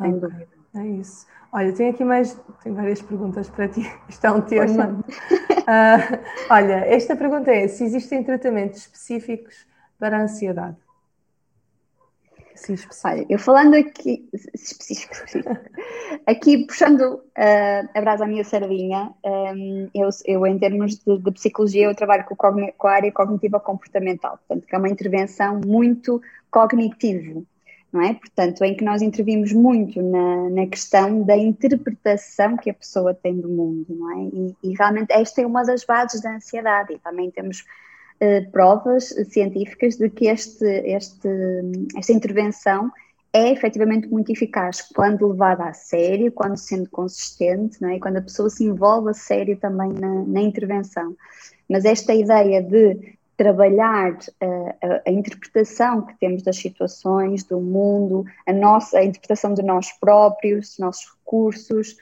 [0.00, 0.18] sem okay.
[0.18, 0.48] dúvida.
[0.76, 1.26] É isso.
[1.52, 3.82] Olha, tenho aqui mais, tenho várias perguntas para ti.
[4.08, 4.92] Isto é um tema.
[4.98, 6.18] uh,
[6.48, 9.66] olha, esta pergunta é: se existem tratamentos específicos
[9.98, 10.78] para a ansiedade?
[12.60, 12.74] Sim,
[13.06, 14.28] Olha, eu falando aqui,
[16.26, 21.30] aqui puxando uh, a brasa à minha sardinha, um, eu, eu em termos de, de,
[21.32, 26.20] psicologia eu trabalho com, com a área cognitiva comportamental, portanto que é uma intervenção muito
[26.50, 27.42] cognitiva,
[27.90, 28.12] não é?
[28.12, 33.40] Portanto, em que nós intervimos muito na, na questão da interpretação que a pessoa tem
[33.40, 34.22] do mundo, não é?
[34.34, 37.64] E, e realmente esta é uma das bases da ansiedade e também temos
[38.20, 41.28] eh, provas científicas de que este, este,
[41.96, 42.90] esta intervenção
[43.32, 47.96] é efetivamente muito eficaz quando levada a sério, quando sendo consistente, não é?
[47.96, 51.16] e quando a pessoa se envolve a sério também na, na intervenção.
[51.68, 58.24] Mas esta ideia de trabalhar uh, a, a, interpretação que temos das situações, do mundo,
[58.46, 61.96] a nossa a interpretação de nós próprios, dos nossos recursos,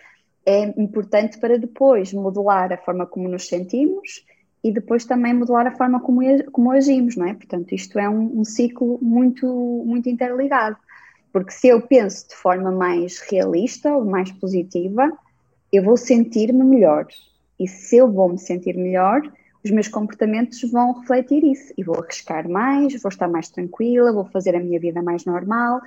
[0.45, 4.25] é importante para depois modelar a forma como nos sentimos
[4.69, 6.21] e depois também modelar a forma como,
[6.53, 7.33] como agimos, não é?
[7.33, 9.47] Portanto, isto é um, um, ciclo muito,
[9.87, 10.77] muito interligado,
[11.33, 15.11] porque se eu penso de forma mais realista ou mais positiva,
[15.73, 17.07] eu vou sentir-me melhor,
[17.59, 19.23] e se eu vou me sentir melhor,
[19.65, 24.27] os meus comportamentos vão refletir isso, e vou arriscar mais, vou estar mais tranquila, vou
[24.27, 25.81] fazer a minha vida mais normal,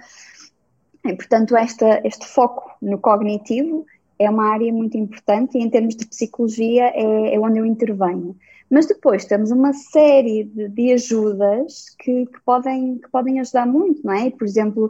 [1.06, 3.86] e portanto esta, este foco no cognitivo
[4.18, 8.36] é uma área muito importante e em termos de psicologia é, é onde eu intervenho.
[8.72, 14.02] Mas depois temos uma série de, de ajudas que, que, podem, que podem ajudar muito,
[14.02, 14.32] não é?
[14.32, 14.90] Por exemplo,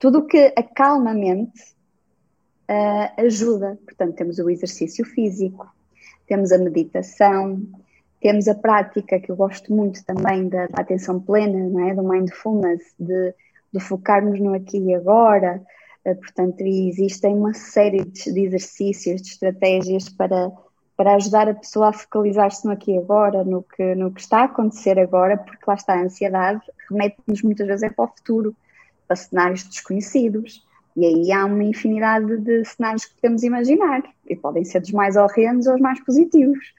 [0.00, 1.62] tudo o que acalma a mente
[2.68, 3.78] uh, ajuda.
[3.84, 5.72] Portanto, temos o exercício físico,
[6.26, 7.62] temos a meditação,
[8.20, 11.94] temos a prática, que eu gosto muito também da, da atenção plena, não é?
[11.94, 13.32] Do mindfulness, de,
[13.72, 15.62] de focarmos no aqui e agora.
[16.04, 20.50] Uh, portanto, existem uma série de, de exercícios, de estratégias para
[21.00, 24.40] para ajudar a pessoa a focalizar-se no aqui e agora, no que, no que está
[24.40, 26.60] a acontecer agora, porque lá está a ansiedade,
[26.90, 28.54] remete-nos muitas vezes é para o futuro,
[29.08, 30.62] para cenários desconhecidos.
[30.94, 35.16] E aí há uma infinidade de cenários que podemos imaginar, e podem ser dos mais
[35.16, 36.74] horrendos ou os mais positivos,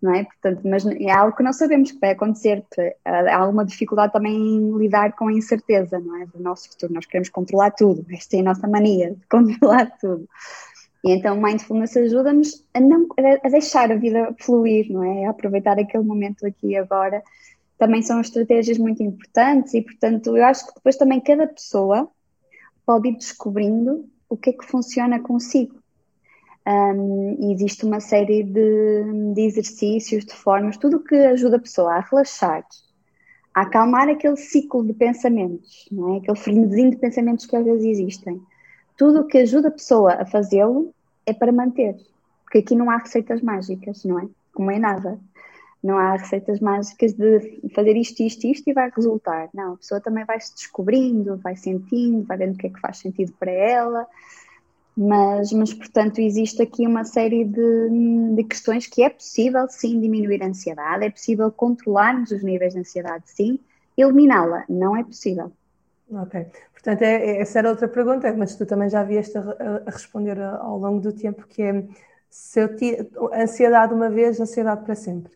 [0.00, 0.22] não é?
[0.22, 2.64] Portanto, mas é algo que não sabemos que vai acontecer.
[3.04, 6.26] Há alguma dificuldade também em lidar com a incerteza, não é?
[6.26, 6.94] Do nosso futuro.
[6.94, 10.28] Nós queremos controlar tudo, esta é a nossa mania de controlar tudo.
[11.04, 15.26] E então mindfulness ajuda-nos a, não, a deixar a vida fluir, não é?
[15.26, 17.22] A aproveitar aquele momento aqui e agora.
[17.76, 22.08] Também são estratégias muito importantes e, portanto, eu acho que depois também cada pessoa
[22.86, 25.76] pode ir descobrindo o que é que funciona consigo.
[26.66, 32.00] Um, existe uma série de, de exercícios, de formas, tudo que ajuda a pessoa a
[32.00, 32.64] relaxar,
[33.52, 36.18] a acalmar aquele ciclo de pensamentos, não é?
[36.18, 38.40] aquele frenesim de pensamentos que às vezes existem
[38.96, 40.94] tudo o que ajuda a pessoa a fazê-lo
[41.26, 41.96] é para manter.
[42.44, 44.28] Porque aqui não há receitas mágicas, não é?
[44.52, 45.18] Como é nada.
[45.82, 49.50] Não há receitas mágicas de fazer isto, isto, isto e vai resultar.
[49.52, 52.80] Não, a pessoa também vai se descobrindo, vai sentindo, vai vendo o que é que
[52.80, 54.06] faz sentido para ela.
[54.96, 60.42] Mas, mas portanto, existe aqui uma série de, de questões que é possível, sim, diminuir
[60.42, 63.58] a ansiedade, é possível controlarmos os níveis de ansiedade, sim,
[63.96, 65.50] eliminá-la, não é possível.
[66.22, 66.46] Ok.
[66.72, 70.40] Portanto, é, é, essa era outra pergunta, mas tu também já vieste a, a responder
[70.40, 71.84] ao longo do tempo, que é
[72.30, 75.32] se eu tinha ansiedade uma vez, ansiedade para sempre.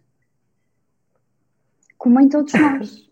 [1.97, 3.09] Como em todos nós.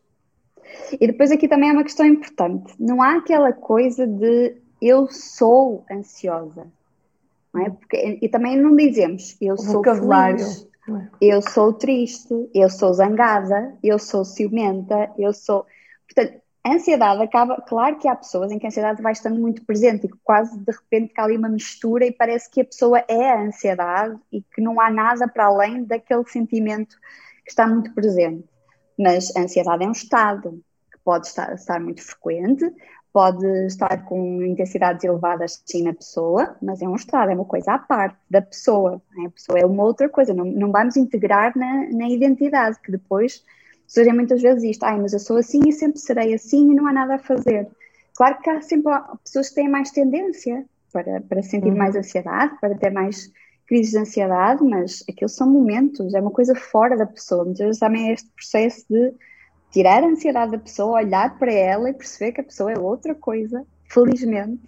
[1.00, 2.74] e depois aqui também é uma questão importante.
[2.78, 6.66] Não há aquela coisa de eu sou ansiosa.
[7.52, 7.70] Não é?
[7.70, 11.02] Porque, e também não dizemos eu o sou feliz, é?
[11.20, 15.64] eu sou triste, eu sou zangada, eu sou ciumenta, eu sou.
[16.06, 19.64] Portanto, a ansiedade acaba, claro que há pessoas em que a ansiedade vai estando muito
[19.64, 23.04] presente e que quase de repente há ali uma mistura e parece que a pessoa
[23.06, 26.96] é a ansiedade e que não há nada para além daquele sentimento
[27.44, 28.44] que está muito presente.
[28.98, 32.68] Mas a ansiedade é um estado que pode estar, estar muito frequente,
[33.12, 37.74] pode estar com intensidades elevadas sim na pessoa, mas é um estado, é uma coisa
[37.74, 39.00] à parte da pessoa.
[39.24, 43.44] A pessoa é uma outra coisa, não, não vamos integrar na, na identidade, que depois
[43.86, 46.86] surgem muitas vezes isto, ai, mas eu sou assim e sempre serei assim e não
[46.86, 47.68] há nada a fazer.
[48.16, 51.76] Claro que há sempre pessoas que têm mais tendência para, para sentir uhum.
[51.76, 53.30] mais ansiedade, para ter mais
[53.66, 57.44] crises de ansiedade, mas aquilo são momentos, é uma coisa fora da pessoa.
[57.44, 59.12] Muitas vezes também é este processo de
[59.70, 63.14] tirar a ansiedade da pessoa, olhar para ela e perceber que a pessoa é outra
[63.14, 64.62] coisa, felizmente,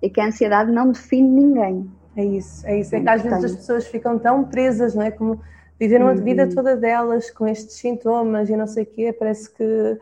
[0.00, 1.90] e que a ansiedade não define ninguém.
[2.14, 2.94] É isso, é isso.
[2.94, 5.10] É que às vezes as pessoas ficam tão presas, não é?
[5.10, 5.40] Como
[5.78, 6.12] Viveram uhum.
[6.12, 9.98] a vida toda delas com estes sintomas e não sei o quê, parece que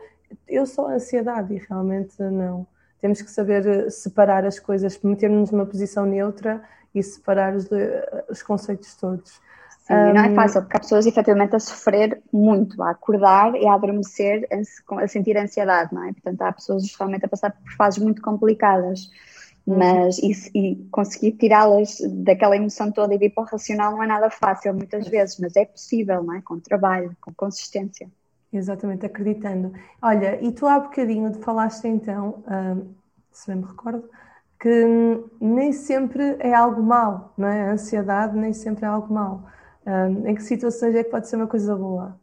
[0.47, 2.65] eu sou ansiedade e realmente não.
[3.01, 6.61] Temos que saber eh, separar as coisas, meter-nos numa posição neutra
[6.93, 7.67] e separar os,
[8.29, 9.41] os conceitos todos.
[9.85, 13.67] Sim, um, não é fácil, porque há pessoas efetivamente a sofrer muito, a acordar e
[13.67, 14.47] a adormecer,
[14.97, 16.13] a sentir ansiedade, não é?
[16.13, 19.11] Portanto, há pessoas realmente a passar por fases muito complicadas.
[19.67, 19.79] Uhum.
[19.79, 24.07] mas e, e conseguir tirá-las daquela emoção toda e vir para o racional não é
[24.07, 26.41] nada fácil muitas vezes, mas é possível, não é?
[26.41, 28.07] Com trabalho, com consistência.
[28.53, 29.73] Exatamente, acreditando.
[30.01, 32.93] Olha, e tu há bocadinho falaste então, hum,
[33.31, 34.07] se bem me recordo,
[34.59, 34.85] que
[35.41, 37.69] nem sempre é algo mau, não é?
[37.69, 39.45] A ansiedade nem sempre é algo mau.
[39.85, 42.19] Hum, em que situações é que pode ser uma coisa boa?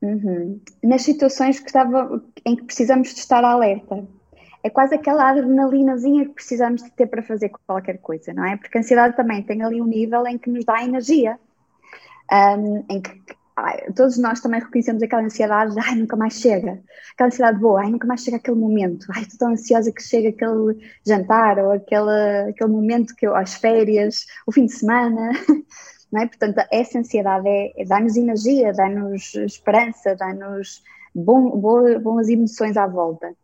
[0.00, 0.60] Uhum.
[0.82, 4.06] Nas situações que estava, em que precisamos de estar alerta,
[4.64, 8.56] é quase aquela adrenalinazinha que precisamos de ter para fazer qualquer coisa, não é?
[8.56, 11.38] Porque a ansiedade também tem ali um nível em que nos dá energia,
[12.32, 13.12] um, em que
[13.54, 16.80] ai, todos nós também reconhecemos aquela ansiedade de ai, nunca mais chega,
[17.12, 20.30] aquela ansiedade boa, ai, nunca mais chega aquele momento, ai, estou tão ansiosa que chega
[20.30, 25.32] aquele jantar ou aquele, aquele momento que eu, as férias, o fim de semana,
[26.10, 26.26] não é?
[26.26, 30.82] Portanto, essa ansiedade é, é dá-nos energia, dá-nos esperança, dá-nos
[31.14, 31.50] bom,
[32.00, 33.36] boas emoções à volta.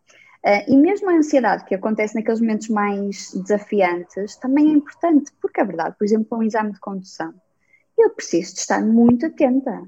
[0.45, 5.61] Uh, e mesmo a ansiedade que acontece naqueles momentos mais desafiantes também é importante, porque
[5.61, 7.35] a verdade, por exemplo, um exame de condução,
[7.99, 9.83] eu preciso de estar muito atenta,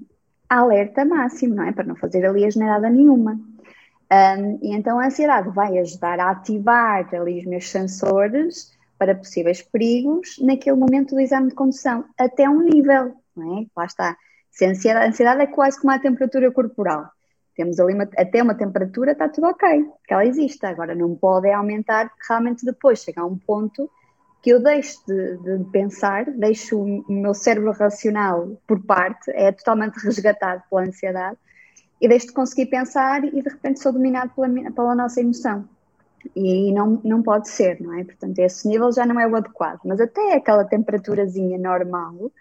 [0.48, 1.72] alerta máximo, não é?
[1.72, 3.40] Para não fazer ali a generada nenhuma.
[4.12, 9.62] Um, e então a ansiedade vai ajudar a ativar ali os meus sensores para possíveis
[9.62, 13.66] perigos naquele momento do exame de condução, até um nível, não é?
[13.74, 14.16] Lá está.
[14.50, 17.10] Se a ansiedade, a ansiedade é quase como a temperatura corporal
[17.54, 20.64] temos ali uma, até uma temperatura, está tudo ok, que ela existe.
[20.64, 23.90] Agora não pode é aumentar, porque realmente depois chega a um ponto
[24.42, 29.94] que eu deixo de, de, pensar, deixo o meu cérebro racional por parte, é totalmente
[30.04, 31.38] resgatado pela ansiedade,
[32.00, 35.68] e deixo de conseguir pensar e de repente sou dominado pela, pela nossa emoção.
[36.34, 38.04] E não, não pode ser, não é?
[38.04, 42.32] Portanto, esse nível já não é o adequado, mas até aquela temperaturazinha normal,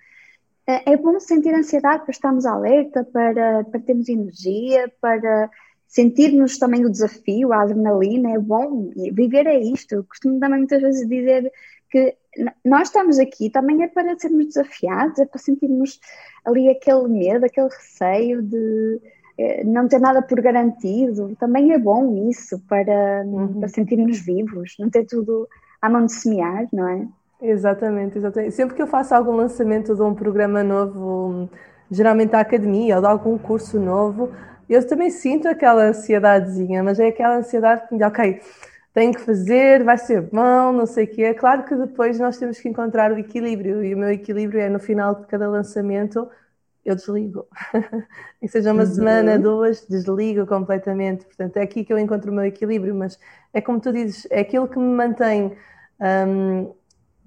[0.67, 5.49] é, é bom sentir ansiedade para estarmos alerta, para, para termos energia, para
[5.87, 8.89] sentirmos também o desafio, a adrenalina, é bom.
[9.11, 9.93] Viver é isto.
[9.93, 11.51] Eu costumo também muitas vezes dizer
[11.89, 12.15] que
[12.63, 15.99] nós estamos aqui também é para sermos desafiados, é para sentirmos
[16.45, 19.01] ali aquele medo, aquele receio de
[19.37, 21.35] eh, não ter nada por garantido.
[21.37, 23.59] Também é bom isso para, uhum.
[23.59, 25.47] para sentirmos vivos, não ter tudo
[25.81, 27.07] à mão de semear, não é?
[27.41, 28.53] Exatamente, exatamente.
[28.53, 31.49] Sempre que eu faço algum lançamento de um programa novo,
[31.89, 34.31] geralmente da academia ou de algum curso novo,
[34.69, 38.39] eu também sinto aquela ansiedadezinha, mas é aquela ansiedade que ok,
[38.93, 41.23] tenho que fazer, vai ser bom, não sei o quê.
[41.23, 44.69] É claro que depois nós temos que encontrar o equilíbrio, e o meu equilíbrio é
[44.69, 46.29] no final de cada lançamento
[46.85, 47.47] eu desligo.
[48.41, 48.89] e seja uma uhum.
[48.89, 51.25] semana, duas, desligo completamente.
[51.25, 53.19] Portanto, é aqui que eu encontro o meu equilíbrio, mas
[53.53, 55.55] é como tu dizes, é aquilo que me mantém.
[55.99, 56.73] Um,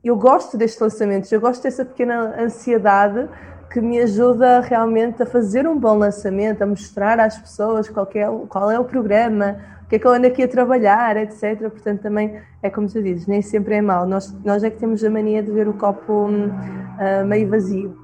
[0.08, 3.28] eu gosto destes lançamentos, eu gosto dessa pequena ansiedade
[3.74, 8.24] que me ajuda realmente a fazer um bom lançamento, a mostrar às pessoas qual é,
[8.48, 11.58] qual é o programa, o que é que eu ando aqui a trabalhar, etc.
[11.58, 14.06] Portanto, também é como tu dizes, nem sempre é mau.
[14.06, 17.98] Nós, nós é que temos a mania de ver o copo uh, meio vazio.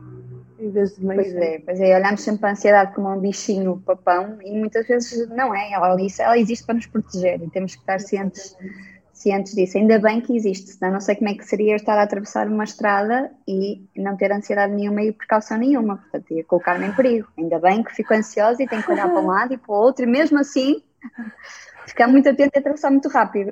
[0.59, 3.81] Em vez de meio pois é, pois é, olhamos sempre a ansiedade como um bichinho
[3.87, 7.81] papão e muitas vezes não é, ela, ela existe para nos proteger e temos que
[7.81, 8.55] estar cientes
[9.21, 9.77] cientes disso.
[9.77, 12.65] Ainda bem que existe, senão não sei como é que seria estar a atravessar uma
[12.65, 15.99] estrada e não ter ansiedade nenhuma e precaução nenhuma.
[15.99, 17.29] Portanto, ia colocar-me em perigo.
[17.39, 19.77] Ainda bem que fico ansiosa e tenho que olhar para um lado e para o
[19.77, 20.83] outro, e mesmo assim
[21.87, 23.51] ficar muito atento e atravessar muito rápido.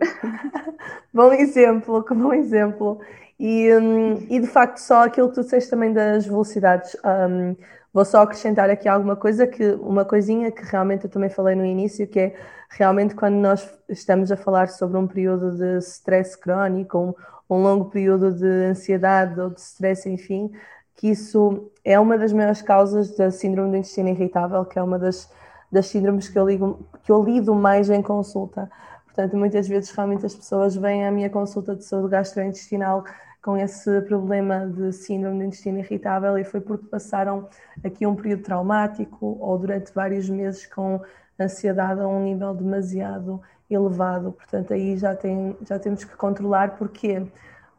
[1.12, 3.00] bom exemplo, que bom exemplo.
[3.38, 7.54] E, um, e de facto, só aquilo que tu disseste também das velocidades, um,
[7.92, 11.64] vou só acrescentar aqui alguma coisa, que uma coisinha que realmente eu também falei no
[11.64, 12.34] início, que é
[12.68, 17.86] realmente quando nós estamos a falar sobre um período de stress crónico, um, um longo
[17.86, 20.50] período de ansiedade ou de stress, enfim,
[20.94, 24.98] que isso é uma das maiores causas da síndrome do intestino irritável, que é uma
[24.98, 25.30] das,
[25.70, 28.70] das síndromes que eu, ligo, que eu lido mais em consulta.
[29.06, 33.04] Portanto, muitas vezes realmente as pessoas vêm à minha consulta de saúde gastrointestinal
[33.42, 37.48] com esse problema de síndrome do intestino irritável e foi porque passaram
[37.82, 41.00] aqui um período traumático ou durante vários meses com
[41.38, 44.32] ansiedade a um nível demasiado elevado.
[44.32, 46.76] Portanto, aí já, tem, já temos que controlar.
[46.76, 47.26] Porquê?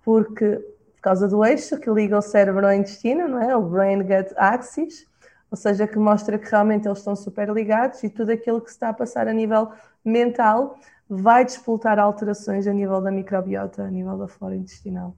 [0.03, 0.55] Porque
[0.95, 3.55] por causa do eixo que liga o cérebro ao intestino, não é?
[3.55, 5.05] O brain-gut axis,
[5.49, 8.75] ou seja, que mostra que realmente eles estão super ligados e tudo aquilo que se
[8.75, 9.71] está a passar a nível
[10.03, 10.77] mental
[11.09, 15.15] vai despoltar alterações a nível da microbiota, a nível da flora intestinal.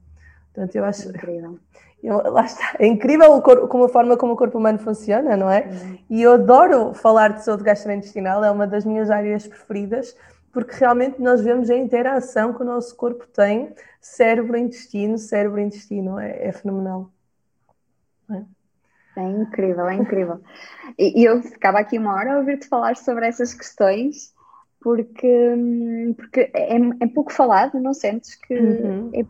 [0.52, 1.08] Portanto, eu acho.
[1.08, 1.58] Incrível.
[2.02, 2.74] Eu, lá está.
[2.80, 5.66] É incrível corpo, como a forma como o corpo humano funciona, não é?
[5.66, 5.98] Uhum.
[6.10, 10.16] E eu adoro falar de saúde gastrointestinal, é uma das minhas áreas preferidas,
[10.52, 16.52] porque realmente nós vemos a interação que o nosso corpo tem, cérebro-intestino, cérebro-intestino, é, é
[16.52, 17.08] fenomenal.
[18.28, 19.20] É?
[19.20, 19.22] é?
[19.22, 20.40] incrível, é incrível.
[20.98, 24.34] E, eu ficava aqui uma hora a ouvir-te falar sobre essas questões,
[24.80, 25.54] porque,
[26.16, 29.10] porque é, é pouco falado, não sentes que uhum.
[29.14, 29.24] é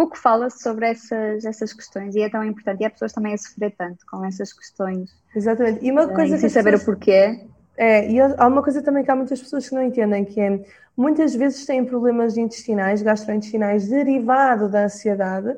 [0.00, 2.80] pouco fala sobre essas, essas questões e é tão importante.
[2.80, 5.10] E há pessoas também a sofrer tanto com essas questões.
[5.36, 5.84] Exatamente.
[5.84, 6.82] E uma coisa sem saber pessoas...
[6.82, 7.46] o porquê.
[7.76, 10.64] É, e há uma coisa também que há muitas pessoas que não entendem, que é
[10.96, 15.54] muitas vezes têm problemas intestinais, gastrointestinais, derivado da ansiedade,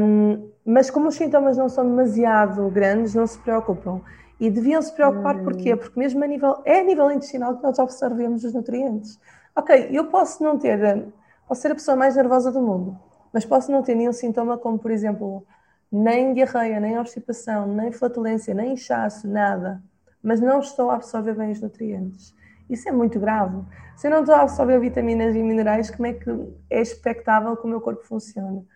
[0.00, 4.02] um, mas como os sintomas não são demasiado grandes, não se preocupam.
[4.38, 5.44] E deviam se preocupar hum.
[5.44, 5.74] porquê?
[5.74, 9.18] Porque mesmo a nível, é a nível intestinal que nós absorvemos os nutrientes.
[9.54, 11.06] Ok, eu posso não ter,
[11.48, 12.98] posso ser a pessoa mais nervosa do mundo,
[13.32, 15.46] mas posso não ter nenhum sintoma como, por exemplo,
[15.90, 19.82] nem diarreia, nem obstipação, nem flatulência, nem inchaço, nada
[20.26, 22.34] mas não estou a absorver bem os nutrientes.
[22.68, 23.62] Isso é muito grave.
[23.96, 26.28] Se eu não estou a absorver vitaminas e minerais, como é que
[26.68, 28.66] é expectável que o meu corpo funcione?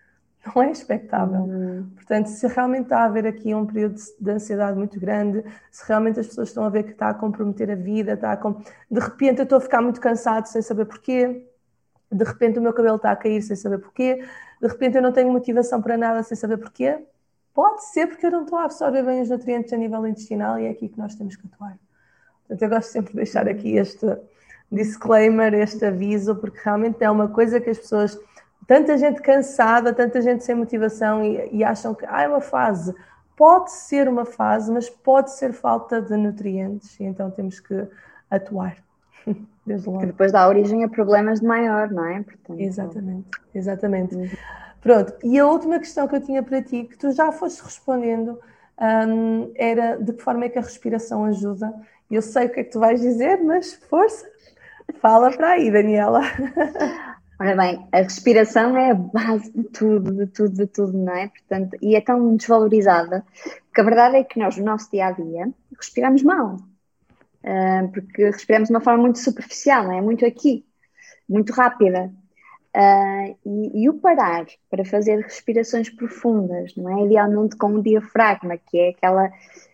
[0.45, 1.41] Não é expectável.
[1.41, 1.91] Uhum.
[1.93, 6.21] Portanto, se realmente está a haver aqui um período de ansiedade muito grande, se realmente
[6.21, 8.53] as pessoas estão a ver que está a comprometer a vida, está a com...
[8.89, 11.50] de repente eu estou a ficar muito cansado sem saber porquê,
[12.11, 14.23] de repente o meu cabelo está a cair sem saber porquê,
[14.61, 16.99] de repente eu não tenho motivação para nada sem saber porquê,
[17.53, 20.65] Pode ser porque eu não estou a absorver bem os nutrientes a nível intestinal e
[20.65, 21.77] é aqui que nós temos que atuar.
[22.47, 24.17] Portanto, eu gosto sempre de deixar aqui este
[24.71, 28.17] disclaimer, este aviso, porque realmente é uma coisa que as pessoas,
[28.65, 32.95] tanta gente cansada, tanta gente sem motivação e, e acham que ah, é uma fase.
[33.35, 37.85] Pode ser uma fase, mas pode ser falta de nutrientes e então temos que
[38.29, 38.77] atuar.
[39.65, 39.99] Desde logo.
[39.99, 42.23] Que depois dá origem a problemas de maior, não é?
[42.23, 44.15] Portanto, exatamente, exatamente.
[44.15, 44.29] Uhum.
[44.81, 48.39] Pronto, e a última questão que eu tinha para ti, que tu já foste respondendo,
[48.79, 51.71] um, era de que forma é que a respiração ajuda.
[52.09, 54.27] Eu sei o que é que tu vais dizer, mas força,
[54.99, 56.21] fala para aí, Daniela.
[57.39, 61.27] Ora bem, a respiração é a base de tudo, de tudo, de tudo, não é?
[61.27, 63.25] Portanto, e é tão desvalorizada
[63.73, 66.57] que a verdade é que nós, no nosso dia a dia, respiramos mal.
[67.43, 70.01] Uh, porque respiramos de uma forma muito superficial, não é?
[70.01, 70.65] Muito aqui,
[71.27, 72.11] muito rápida.
[72.75, 77.05] Uh, e, e, o parar para fazer respirações profundas, não é?
[77.05, 79.29] Idealmente com o diafragma, que é aquela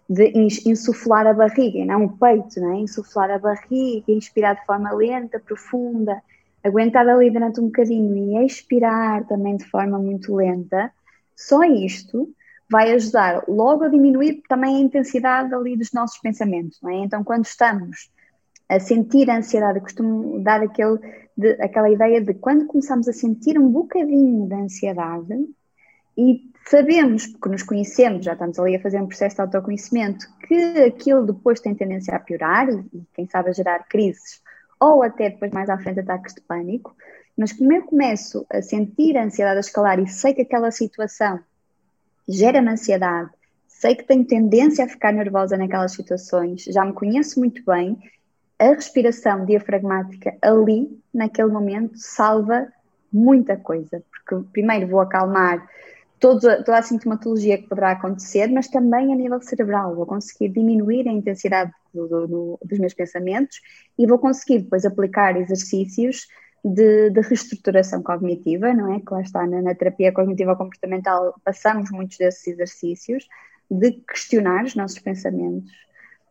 [0.10, 0.32] de
[0.66, 2.78] insuflar a barriga, não o peito, não é?
[2.78, 6.22] Insuflar a barriga, inspirar de forma lenta, profunda,
[6.64, 10.92] aguentar ali durante um bocadinho e expirar também de forma muito lenta.
[11.36, 12.34] Só isto
[12.70, 16.96] vai ajudar logo a diminuir também a intensidade ali dos nossos pensamentos, é?
[16.96, 18.10] Então, quando estamos
[18.70, 21.00] a sentir a ansiedade, costumo dar aquele,
[21.38, 25.48] de, aquela ideia de quando começamos a sentir um bocadinho de ansiedade
[26.18, 30.56] e sabemos, porque nos conhecemos, já estamos ali a fazer um processo de autoconhecimento, que
[30.82, 34.42] aquilo depois tem tendência a piorar e, e quem sabe a gerar crises
[34.80, 36.96] ou até depois mais à frente ataques de pânico,
[37.38, 41.40] mas como eu começo a sentir a ansiedade a escalar e sei que aquela situação
[42.28, 43.30] gera-me ansiedade,
[43.68, 47.98] sei que tenho tendência a ficar nervosa naquelas situações, já me conheço muito bem.
[48.60, 52.68] A respiração diafragmática ali, naquele momento, salva
[53.14, 55.68] muita coisa, porque primeiro vou acalmar
[56.20, 61.12] toda, a sintomatologia que poderá acontecer, mas também a nível cerebral, vou conseguir diminuir a
[61.12, 63.60] intensidade do, do, dos meus pensamentos
[63.98, 66.28] e vou conseguir depois aplicar exercícios
[66.64, 69.00] de, de, reestruturação cognitiva, não é?
[69.00, 73.28] Que lá está, na, na terapia cognitiva comportamental passamos muitos desses exercícios,
[73.70, 75.72] de questionar os nossos pensamentos,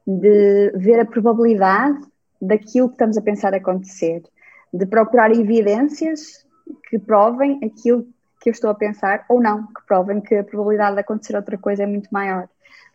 [0.06, 2.00] de ver a probabilidade
[2.40, 4.22] daquilo que estamos a pensar acontecer,
[4.72, 6.46] de procurar evidências
[6.88, 8.06] que provem aquilo
[8.40, 11.58] que eu estou a pensar ou não, que provem que a probabilidade de acontecer outra
[11.58, 12.48] coisa é muito maior.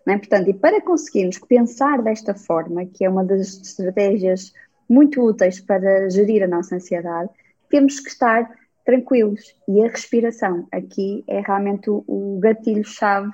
[0.06, 0.18] Não é?
[0.18, 4.54] Portanto, e para conseguirmos pensar desta forma, que é uma das estratégias
[4.92, 7.30] muito úteis para gerir a nossa ansiedade,
[7.70, 8.52] temos que estar
[8.86, 9.56] tranquilos.
[9.68, 13.32] E a respiração aqui é realmente o, o gatilho-chave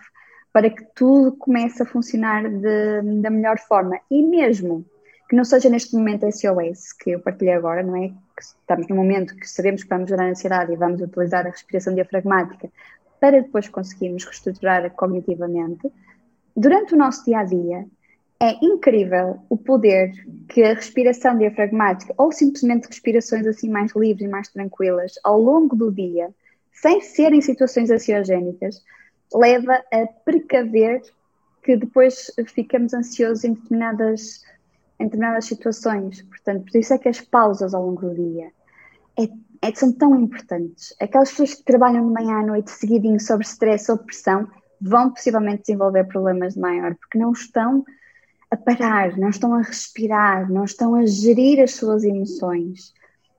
[0.53, 3.99] para que tudo comece a funcionar de, da melhor forma.
[4.11, 4.85] E mesmo
[5.27, 8.09] que não seja neste momento SOS que eu partilhei agora, não é?
[8.09, 11.93] Que estamos no momento que sabemos que vamos gerar ansiedade e vamos utilizar a respiração
[11.95, 12.69] diafragmática
[13.19, 15.91] para depois conseguirmos reestruturar cognitivamente.
[16.55, 17.85] Durante o nosso dia a dia,
[18.39, 20.11] é incrível o poder
[20.47, 25.75] que a respiração diafragmática ou simplesmente respirações assim mais livres e mais tranquilas ao longo
[25.75, 26.29] do dia,
[26.71, 28.83] sem serem situações ansiogénicas,
[29.33, 31.01] leva a precaver
[31.63, 34.43] que depois ficamos ansiosos em determinadas,
[34.99, 36.21] em determinadas situações.
[36.21, 38.51] Portanto, por isso é que as pausas ao longo do dia
[39.19, 39.23] é,
[39.67, 40.95] é, são tão importantes.
[41.01, 44.47] Aquelas pessoas que trabalham de manhã à noite seguidinho sobre stress ou pressão
[44.79, 47.83] vão possivelmente desenvolver problemas de maior, porque não estão
[48.49, 52.93] a parar, não estão a respirar, não estão a gerir as suas emoções.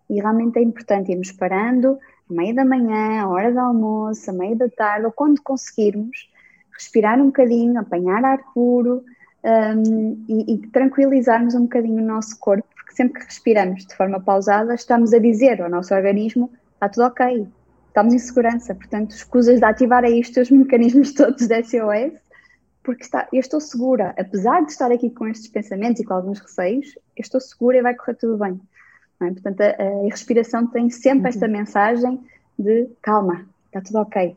[0.09, 1.99] E realmente é importante irmos parando,
[2.31, 6.31] à meia da manhã, à hora do almoço, à meia da tarde, ou quando conseguirmos,
[6.73, 9.03] respirar um bocadinho, apanhar ar puro
[9.45, 14.21] um, e, e tranquilizarmos um bocadinho o nosso corpo, porque sempre que respiramos de forma
[14.21, 17.47] pausada, estamos a dizer ao nosso organismo: está tudo ok,
[17.89, 18.75] estamos em segurança.
[18.75, 22.13] Portanto, escusas de ativar aí os teus mecanismos todos de SOS,
[22.89, 26.41] porque está, eu estou segura, apesar de estar aqui com estes pensamentos e com alguns
[26.41, 28.59] receios, eu estou segura e vai correr tudo bem.
[29.20, 29.30] É?
[29.30, 31.26] Portanto, a, a, respiração tem sempre uhum.
[31.26, 32.18] esta mensagem
[32.59, 34.34] de calma, está tudo ok.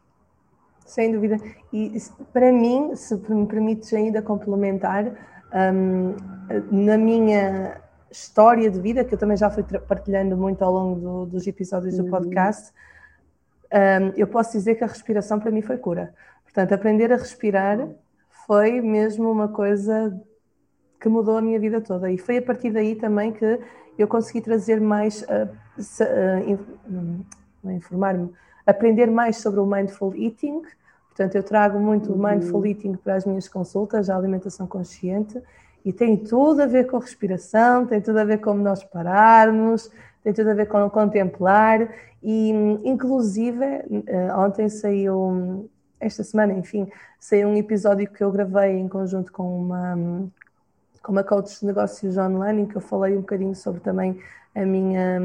[0.85, 1.37] Sem dúvida.
[1.71, 1.97] E
[2.33, 5.05] para mim, se me permites ainda complementar,
[5.73, 6.13] um,
[6.69, 7.79] na minha
[8.11, 11.95] história de vida, que eu também já fui partilhando muito ao longo do, dos episódios
[11.95, 12.09] do uhum.
[12.09, 12.73] podcast,
[13.71, 16.13] um, eu posso dizer que a respiração para mim foi cura.
[16.43, 17.87] Portanto, aprender a respirar
[18.45, 20.19] foi mesmo uma coisa
[20.99, 22.11] que mudou a minha vida toda.
[22.11, 23.59] E foi a partir daí também que
[23.97, 28.31] eu consegui trazer mais, uh, uh, informar-me,
[28.65, 30.61] aprender mais sobre o mindful eating.
[31.09, 32.29] Portanto, eu trago muito o uhum.
[32.29, 35.41] mindful eating para as minhas consultas, a alimentação consciente,
[35.83, 39.91] e tem tudo a ver com respiração, tem tudo a ver com nós pararmos,
[40.23, 41.89] tem tudo a ver com contemplar
[42.21, 42.51] e,
[42.83, 45.69] inclusive, uh, ontem saiu,
[46.01, 49.95] esta semana, enfim, saiu um episódio que eu gravei em conjunto com uma,
[51.01, 54.19] com uma coach de negócios online, em que eu falei um bocadinho sobre também
[54.53, 55.19] a minha,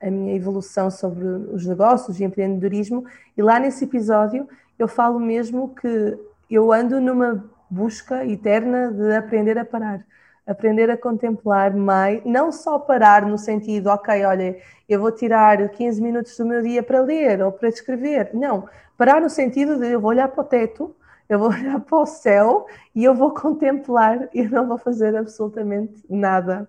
[0.00, 3.04] a minha evolução sobre os negócios e empreendedorismo.
[3.36, 4.48] E lá nesse episódio
[4.78, 6.18] eu falo mesmo que
[6.50, 10.04] eu ando numa busca eterna de aprender a parar
[10.48, 14.56] aprender a contemplar mais, não só parar no sentido, ok, olha,
[14.88, 18.30] eu vou tirar 15 minutos do meu dia para ler ou para escrever.
[18.32, 20.96] Não, parar no sentido de eu vou olhar para o teto,
[21.28, 26.02] eu vou olhar para o céu e eu vou contemplar e não vou fazer absolutamente
[26.08, 26.66] nada.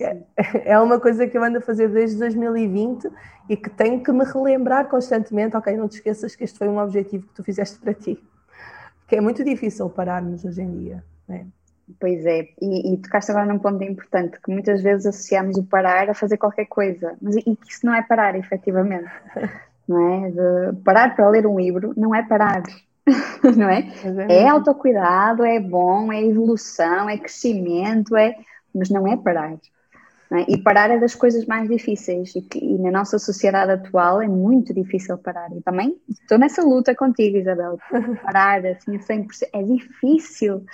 [0.00, 0.22] É,
[0.72, 3.10] é uma coisa que eu ando a fazer desde 2020
[3.48, 6.78] e que tenho que me relembrar constantemente, ok, não te esqueças que este foi um
[6.78, 8.22] objetivo que tu fizeste para ti.
[9.00, 11.04] Porque é muito difícil pararmos hoje em dia.
[11.28, 11.46] Né?
[12.00, 16.10] Pois é, e, e tocaste agora num ponto importante, que muitas vezes associamos o parar
[16.10, 19.08] a fazer qualquer coisa, mas e que isso não é parar, efetivamente,
[19.86, 20.30] não é?
[20.30, 22.62] De parar para ler um livro não é parar,
[23.56, 23.88] não é?
[24.28, 28.34] É, é autocuidado, é bom, é evolução, é crescimento, é,
[28.74, 29.56] mas não é parar.
[30.32, 30.52] É?
[30.52, 34.26] E parar é das coisas mais difíceis e, que, e, na nossa sociedade atual é
[34.26, 35.48] muito difícil parar.
[35.52, 37.78] E também estou nessa luta contigo, Isabel.
[38.24, 40.64] Parar assim a 100% é difícil,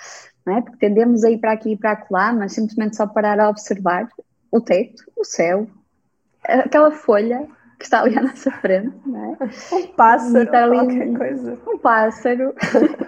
[0.43, 0.61] não é?
[0.61, 4.09] Porque tendemos a ir para aqui e para lá, mas simplesmente só parar a observar
[4.51, 5.67] o teto, o céu,
[6.43, 7.47] aquela folha
[7.77, 9.75] que está ali à nossa frente, não é?
[9.75, 11.59] Um pássaro, ali qualquer um, coisa.
[11.67, 12.55] Um pássaro.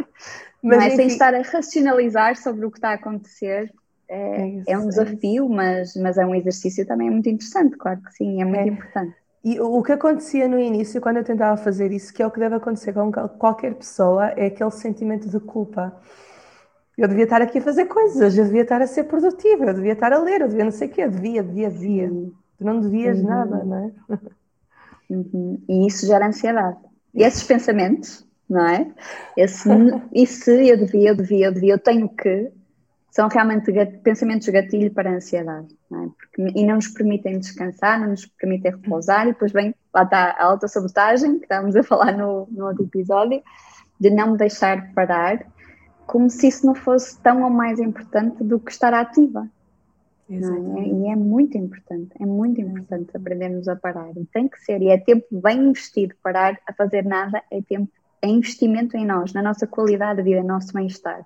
[0.62, 0.90] mas, é?
[0.92, 3.72] Sem estar a racionalizar sobre o que está a acontecer.
[4.08, 8.02] É, é, é um é desafio, mas, mas é um exercício também muito interessante, claro
[8.02, 8.68] que sim, é muito é.
[8.68, 9.16] importante.
[9.44, 12.40] E o que acontecia no início, quando eu tentava fazer isso, que é o que
[12.40, 15.96] deve acontecer com qualquer pessoa, é aquele sentimento de culpa
[16.98, 19.94] eu devia estar aqui a fazer coisas, eu devia estar a ser produtiva, eu devia
[19.94, 22.10] estar a ler, eu devia não sei o quê, eu devia, devia, devia.
[22.10, 23.26] Tu não devias uhum.
[23.26, 24.20] nada, não é?
[25.10, 25.62] Uhum.
[25.68, 26.78] E isso gera ansiedade.
[27.14, 28.92] E esses pensamentos, não é?
[29.36, 29.70] Esse,
[30.14, 32.50] e se eu devia, eu devia, eu devia, eu tenho que,
[33.16, 33.72] são realmente
[34.04, 35.74] pensamentos gatilho para a ansiedade.
[35.90, 36.10] Não é?
[36.10, 40.32] Porque, e não nos permitem descansar, não nos permitem repousar, e depois vem, lá está
[40.32, 43.42] a autossabotagem, que estávamos a falar no, no outro episódio,
[43.98, 45.46] de não me deixar parar
[46.06, 49.48] como se isso não fosse tão ou mais importante do que estar ativa.
[50.30, 50.36] É?
[50.36, 54.12] E é muito importante, é muito importante aprendermos a parar.
[54.18, 56.14] E tem que ser, e é tempo bem investido.
[56.22, 57.90] Parar a fazer nada é tempo,
[58.22, 61.24] é investimento em nós, na nossa qualidade de vida, no nosso bem-estar.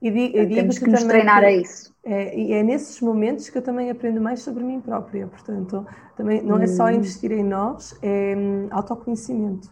[0.00, 1.94] E digo, então, temos que nos treinar que, a isso.
[2.02, 5.26] É, e é nesses momentos que eu também aprendo mais sobre mim própria.
[5.26, 5.86] Portanto,
[6.16, 6.90] também não é só hum.
[6.90, 9.70] investir em nós, é hum, autoconhecimento.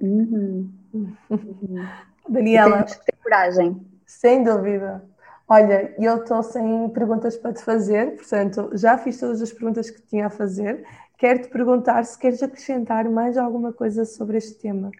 [0.00, 0.70] Uhum.
[2.28, 2.78] Daniela.
[2.78, 3.86] temos que ter coragem.
[4.04, 5.04] Sem dúvida.
[5.46, 10.02] Olha, eu estou sem perguntas para te fazer, portanto, já fiz todas as perguntas que
[10.02, 10.84] tinha a fazer.
[11.16, 14.90] Quero te perguntar se queres acrescentar mais alguma coisa sobre este tema.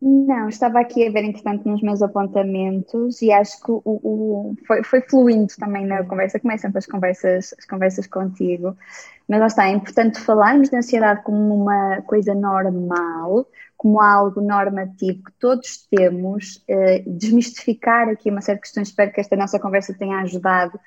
[0.00, 4.84] Não, estava aqui a ver, entretanto, nos meus apontamentos e acho que o, o foi,
[4.84, 8.76] foi, fluindo também na conversa, como é sempre as conversas, as conversas contigo,
[9.26, 15.24] mas lá está, é importante falarmos da ansiedade como uma coisa normal, como algo normativo
[15.24, 19.94] que todos temos, eh, desmistificar aqui uma série de questões, espero que esta nossa conversa
[19.94, 20.78] tenha ajudado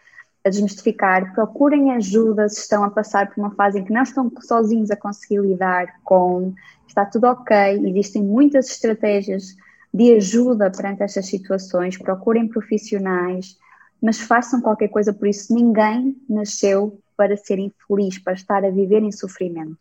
[0.49, 4.31] a desmistificar, procurem ajuda se estão a passar por uma fase em que não estão
[4.41, 6.53] sozinhos a conseguir lidar com,
[6.87, 9.55] está tudo ok, existem muitas estratégias
[9.93, 13.57] de ajuda perante estas situações, procurem profissionais,
[14.01, 15.53] mas façam qualquer coisa por isso.
[15.53, 19.77] Ninguém nasceu para ser infeliz, para estar a viver em sofrimento.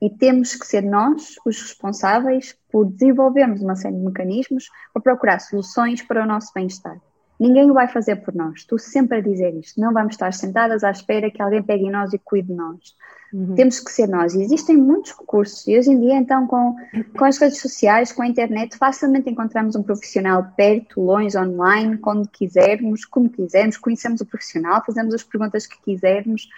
[0.00, 5.40] E temos que ser nós os responsáveis por desenvolvermos uma série de mecanismos para procurar
[5.40, 7.00] soluções para o nosso bem-estar.
[7.38, 8.60] Ninguém o vai fazer por nós.
[8.60, 9.80] Estou sempre a dizer isto.
[9.80, 12.96] Não vamos estar sentadas à espera que alguém pegue em nós e cuide de nós.
[13.32, 13.54] Uhum.
[13.54, 14.34] Temos que ser nós.
[14.34, 15.66] E existem muitos recursos.
[15.66, 16.74] E hoje em dia, então, com,
[17.16, 22.26] com as redes sociais, com a internet, facilmente encontramos um profissional perto, longe, online, quando
[22.28, 23.76] quisermos, como quisermos.
[23.76, 26.48] Conhecemos o profissional, fazemos as perguntas que quisermos.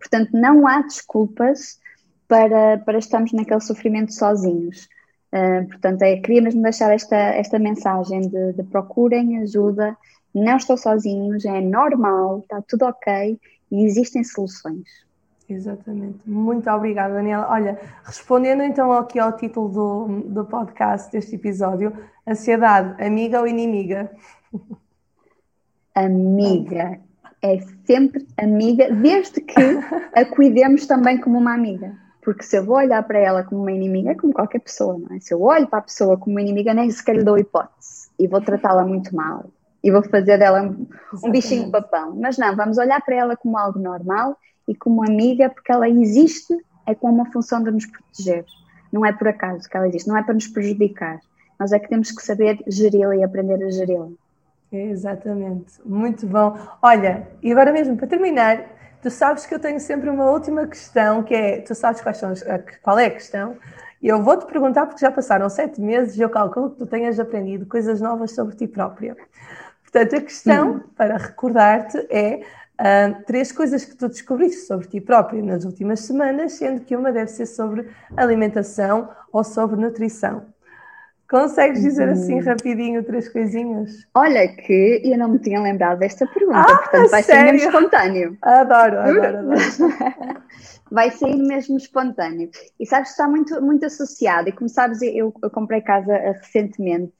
[0.00, 1.78] Portanto, não há desculpas
[2.26, 4.88] para, para estarmos naquele sofrimento sozinhos.
[5.32, 9.96] Uh, portanto, é, queria mesmo deixar esta, esta mensagem de, de procurem ajuda
[10.34, 13.38] não estou sozinhos, é normal, está tudo ok
[13.70, 15.04] e existem soluções.
[15.48, 16.18] Exatamente.
[16.28, 17.48] Muito obrigada, Daniela.
[17.50, 21.92] Olha, respondendo então aqui ao título do, do podcast deste episódio,
[22.26, 24.10] ansiedade, amiga ou inimiga?
[25.94, 26.98] Amiga.
[27.42, 29.60] É sempre amiga, desde que
[30.14, 31.94] a cuidemos também como uma amiga.
[32.22, 35.14] Porque se eu vou olhar para ela como uma inimiga, é como qualquer pessoa, não
[35.14, 35.20] é?
[35.20, 38.26] Se eu olho para a pessoa como uma inimiga, nem sequer lhe dou hipótese e
[38.26, 39.44] vou tratá-la muito mal
[39.84, 40.86] e vou fazer dela um,
[41.22, 42.16] um bichinho papão.
[42.18, 44.34] Mas não, vamos olhar para ela como algo normal
[44.66, 46.56] e como amiga, porque ela existe,
[46.86, 48.46] é com uma função de nos proteger.
[48.90, 51.20] Não é por acaso que ela existe, não é para nos prejudicar.
[51.60, 54.08] Nós é que temos que saber geri-la e aprender a geri-la.
[54.72, 56.58] Exatamente, muito bom.
[56.82, 58.64] Olha, e agora mesmo, para terminar,
[59.02, 62.32] tu sabes que eu tenho sempre uma última questão, que é, tu sabes quais são,
[62.82, 63.56] qual é a questão,
[64.02, 67.20] e eu vou-te perguntar, porque já passaram sete meses e eu calculo que tu tenhas
[67.20, 69.16] aprendido coisas novas sobre ti própria.
[69.94, 70.80] Portanto, a questão uhum.
[70.96, 72.40] para recordar-te é
[72.80, 77.12] uh, três coisas que tu descobriste sobre ti próprio nas últimas semanas, sendo que uma
[77.12, 80.46] deve ser sobre alimentação ou sobre nutrição.
[81.30, 82.44] Consegues dizer assim uhum.
[82.44, 84.04] rapidinho três coisinhas?
[84.12, 87.46] Olha que eu não me tinha lembrado desta pergunta, ah, portanto vai sério?
[87.46, 88.38] ser mesmo espontâneo.
[88.42, 89.50] Adoro, adoro, adoro.
[90.90, 92.50] vai ser mesmo espontâneo.
[92.80, 97.14] E sabes que está muito, muito associado, e como sabes, eu, eu comprei casa recentemente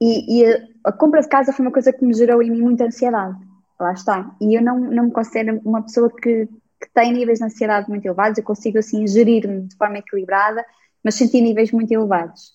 [0.00, 2.60] e, e a, a, compra de casa foi uma coisa que me gerou em mim
[2.60, 3.36] muita ansiedade.
[3.78, 4.34] Lá está.
[4.40, 8.04] E eu não, não me considero uma pessoa que, que tem níveis de ansiedade muito
[8.04, 10.64] elevados, eu consigo assim gerir-me de forma equilibrada,
[11.02, 12.52] mas senti níveis muito elevados.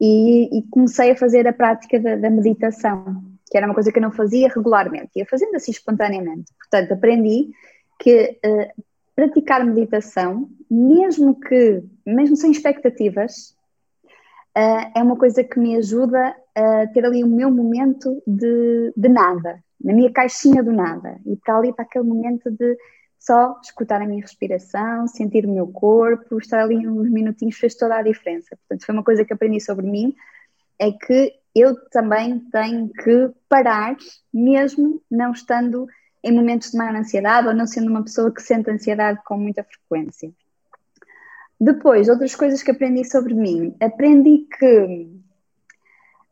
[0.00, 3.98] E, e comecei a fazer a prática da, da, meditação, que era uma coisa que
[3.98, 6.52] eu não fazia regularmente, ia fazendo assim espontaneamente.
[6.58, 7.50] Portanto, aprendi
[7.98, 8.82] que uh,
[9.14, 13.55] praticar meditação, mesmo que, mesmo sem expectativas,
[14.56, 19.08] uh, é uma coisa que me ajuda a ter ali o meu momento de, de
[19.08, 22.76] nada, na minha caixinha do nada, e para ali para aquele momento de
[23.18, 27.96] só escutar a minha respiração, sentir o meu corpo, estar ali uns minutinhos fez toda
[27.96, 28.56] a diferença.
[28.56, 30.14] Portanto, foi uma coisa que aprendi sobre mim,
[30.78, 33.96] é que eu também tenho que parar,
[34.32, 35.86] mesmo não estando
[36.22, 39.64] em momentos de maior ansiedade ou não sendo uma pessoa que sente ansiedade com muita
[39.64, 40.30] frequência.
[41.60, 43.74] Depois, outras coisas que aprendi sobre mim.
[43.80, 45.16] Aprendi que.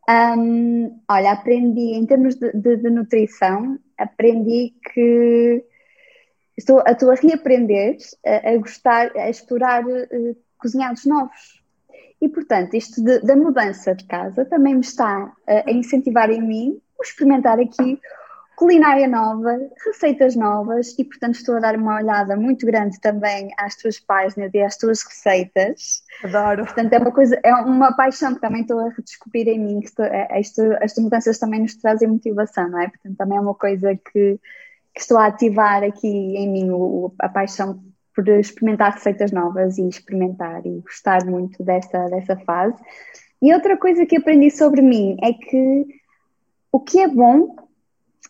[0.07, 5.65] Um, olha, aprendi em termos de, de, de, nutrição, aprendi que
[6.59, 7.97] estou, estou a reaprender
[8.27, 11.65] a, a gostar, a explorar uh, cozinhados novos.
[12.21, 16.43] E, portanto, isto de, da mudança de casa também me está a, a incentivar em
[16.43, 17.99] mim a experimentar aqui
[18.57, 23.75] culinária nova, receitas novas e, portanto, estou a dar uma olhada muito grande também às
[23.77, 26.03] tuas páginas e às tuas receitas.
[26.23, 26.65] Adoro.
[26.65, 29.87] Portanto, é uma coisa, é uma paixão que também estou a redescobrir em mim, que
[29.87, 32.89] estou, é, estas mudanças também nos trazem motivação, não é?
[32.89, 34.39] Portanto, também é uma coisa que,
[34.93, 37.83] que estou a ativar aqui em mim o, a paixão
[38.15, 42.77] por experimentar receitas novas e experimentar e gostar muito dessa, dessa fase.
[43.43, 45.85] E outra coisa que aprendi sobre mim é que
[46.71, 47.64] o que é bom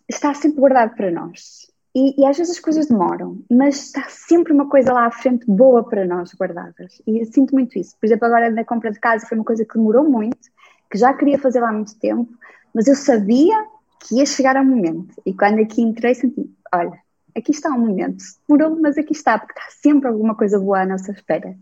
[0.09, 1.66] está sempre guardado para nós.
[1.95, 5.47] E, e, às vezes as coisas demoram, mas está sempre uma coisa lá à frente
[5.47, 7.01] boa para nós guardadas.
[7.07, 7.97] E eu sinto muito isso.
[8.01, 10.51] Por exemplo, agora na compra de casa foi uma coisa que demorou muito,
[10.90, 12.28] que já queria fazer lá há muito tempo,
[12.74, 13.55] mas eu sabia
[14.01, 15.14] que ia chegar ao momento.
[15.24, 16.99] E quando aqui entrei, senti: olha,
[17.36, 18.24] aqui está o momento.
[18.49, 21.57] Demorou, mas aqui está, porque está sempre alguma coisa boa à nossa espera.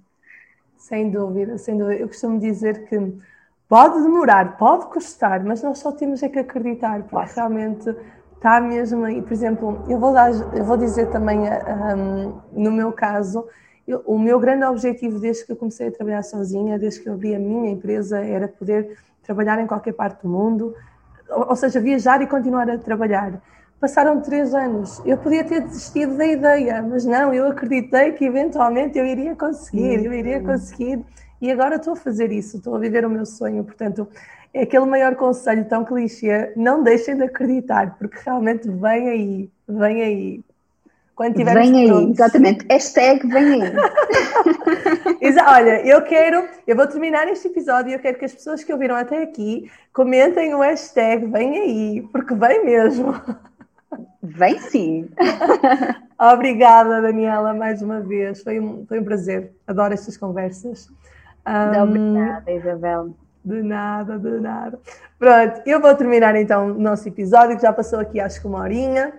[0.79, 2.01] Sem dúvida, sem dúvida.
[2.01, 2.99] Eu costumo dizer que
[3.69, 7.35] pode demorar, pode custar, mas nós só temos é que acreditar, porque Nossa.
[7.35, 7.95] realmente
[8.43, 9.23] está mesmo aí.
[9.23, 13.47] Por exemplo, eu vou, dar, eu vou dizer também, um, no meu caso,
[13.87, 17.15] eu, o meu grande objetivo desde que eu comecei a trabalhar sozinha, desde que eu
[17.15, 20.75] abri a minha empresa, era poder trabalhar em qualquer parte do mundo,
[21.31, 23.41] ou, ou seja, viajar e continuar a trabalhar.
[23.81, 25.01] Passaram três anos.
[25.07, 30.05] Eu podia ter desistido da ideia, mas não, eu acreditei que eventualmente eu iria conseguir,
[30.05, 31.05] eu iria conseguir.
[31.41, 33.65] E agora estou a fazer isso, estou a viver o meu sonho.
[33.65, 34.07] Portanto,
[34.55, 40.03] é aquele maior conselho tão clichê, não deixem de acreditar, porque realmente vem aí, vem
[40.03, 40.45] aí.
[41.15, 42.19] Quando tivermos vem aí, prontos.
[42.19, 42.67] exatamente.
[42.71, 43.73] Hashtag vem aí.
[45.47, 48.73] Olha, eu quero, eu vou terminar este episódio e eu quero que as pessoas que
[48.73, 53.15] ouviram até aqui comentem o hashtag vem aí, porque vem mesmo.
[54.23, 55.09] Vem sim.
[56.19, 58.43] Obrigada, Daniela, mais uma vez.
[58.43, 59.53] Foi um, foi um prazer.
[59.67, 60.89] Adoro estas conversas.
[61.47, 63.15] Um, obrigada, Isabel.
[63.45, 64.79] De nada, de nada.
[65.19, 68.61] Pronto, eu vou terminar então o nosso episódio, que já passou aqui acho que uma
[68.61, 69.13] horinha.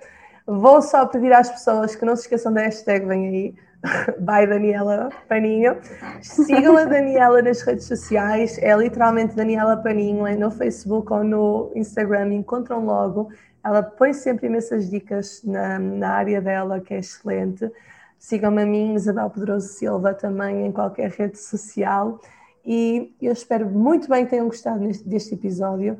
[0.46, 3.56] Vou só pedir às pessoas que não se esqueçam da hashtag Vem aí,
[4.20, 5.78] by Daniela Paninho.
[6.22, 11.72] Sigam a Daniela nas redes sociais, é literalmente Daniela Paninho, é no Facebook ou no
[11.76, 13.30] Instagram, encontram logo.
[13.62, 17.70] Ela põe sempre imensas dicas na, na área dela, que é excelente.
[18.18, 22.20] Sigam-me a mim, Isabel Pedroso Silva, também em qualquer rede social
[22.66, 26.00] e eu espero muito bem que tenham gostado neste, deste episódio.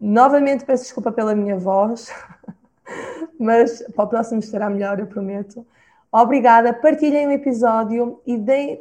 [0.00, 2.12] Novamente peço desculpa pela minha voz,
[3.38, 5.66] mas para o próximo estará melhor, eu prometo.
[6.12, 8.34] Obrigada, partilhem o episódio e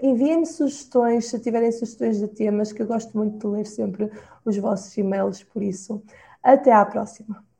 [0.03, 4.11] enviem-me sugestões, se tiverem sugestões de temas, que eu gosto muito de ler sempre
[4.45, 6.03] os vossos e-mails, por isso.
[6.43, 7.52] Até à próxima!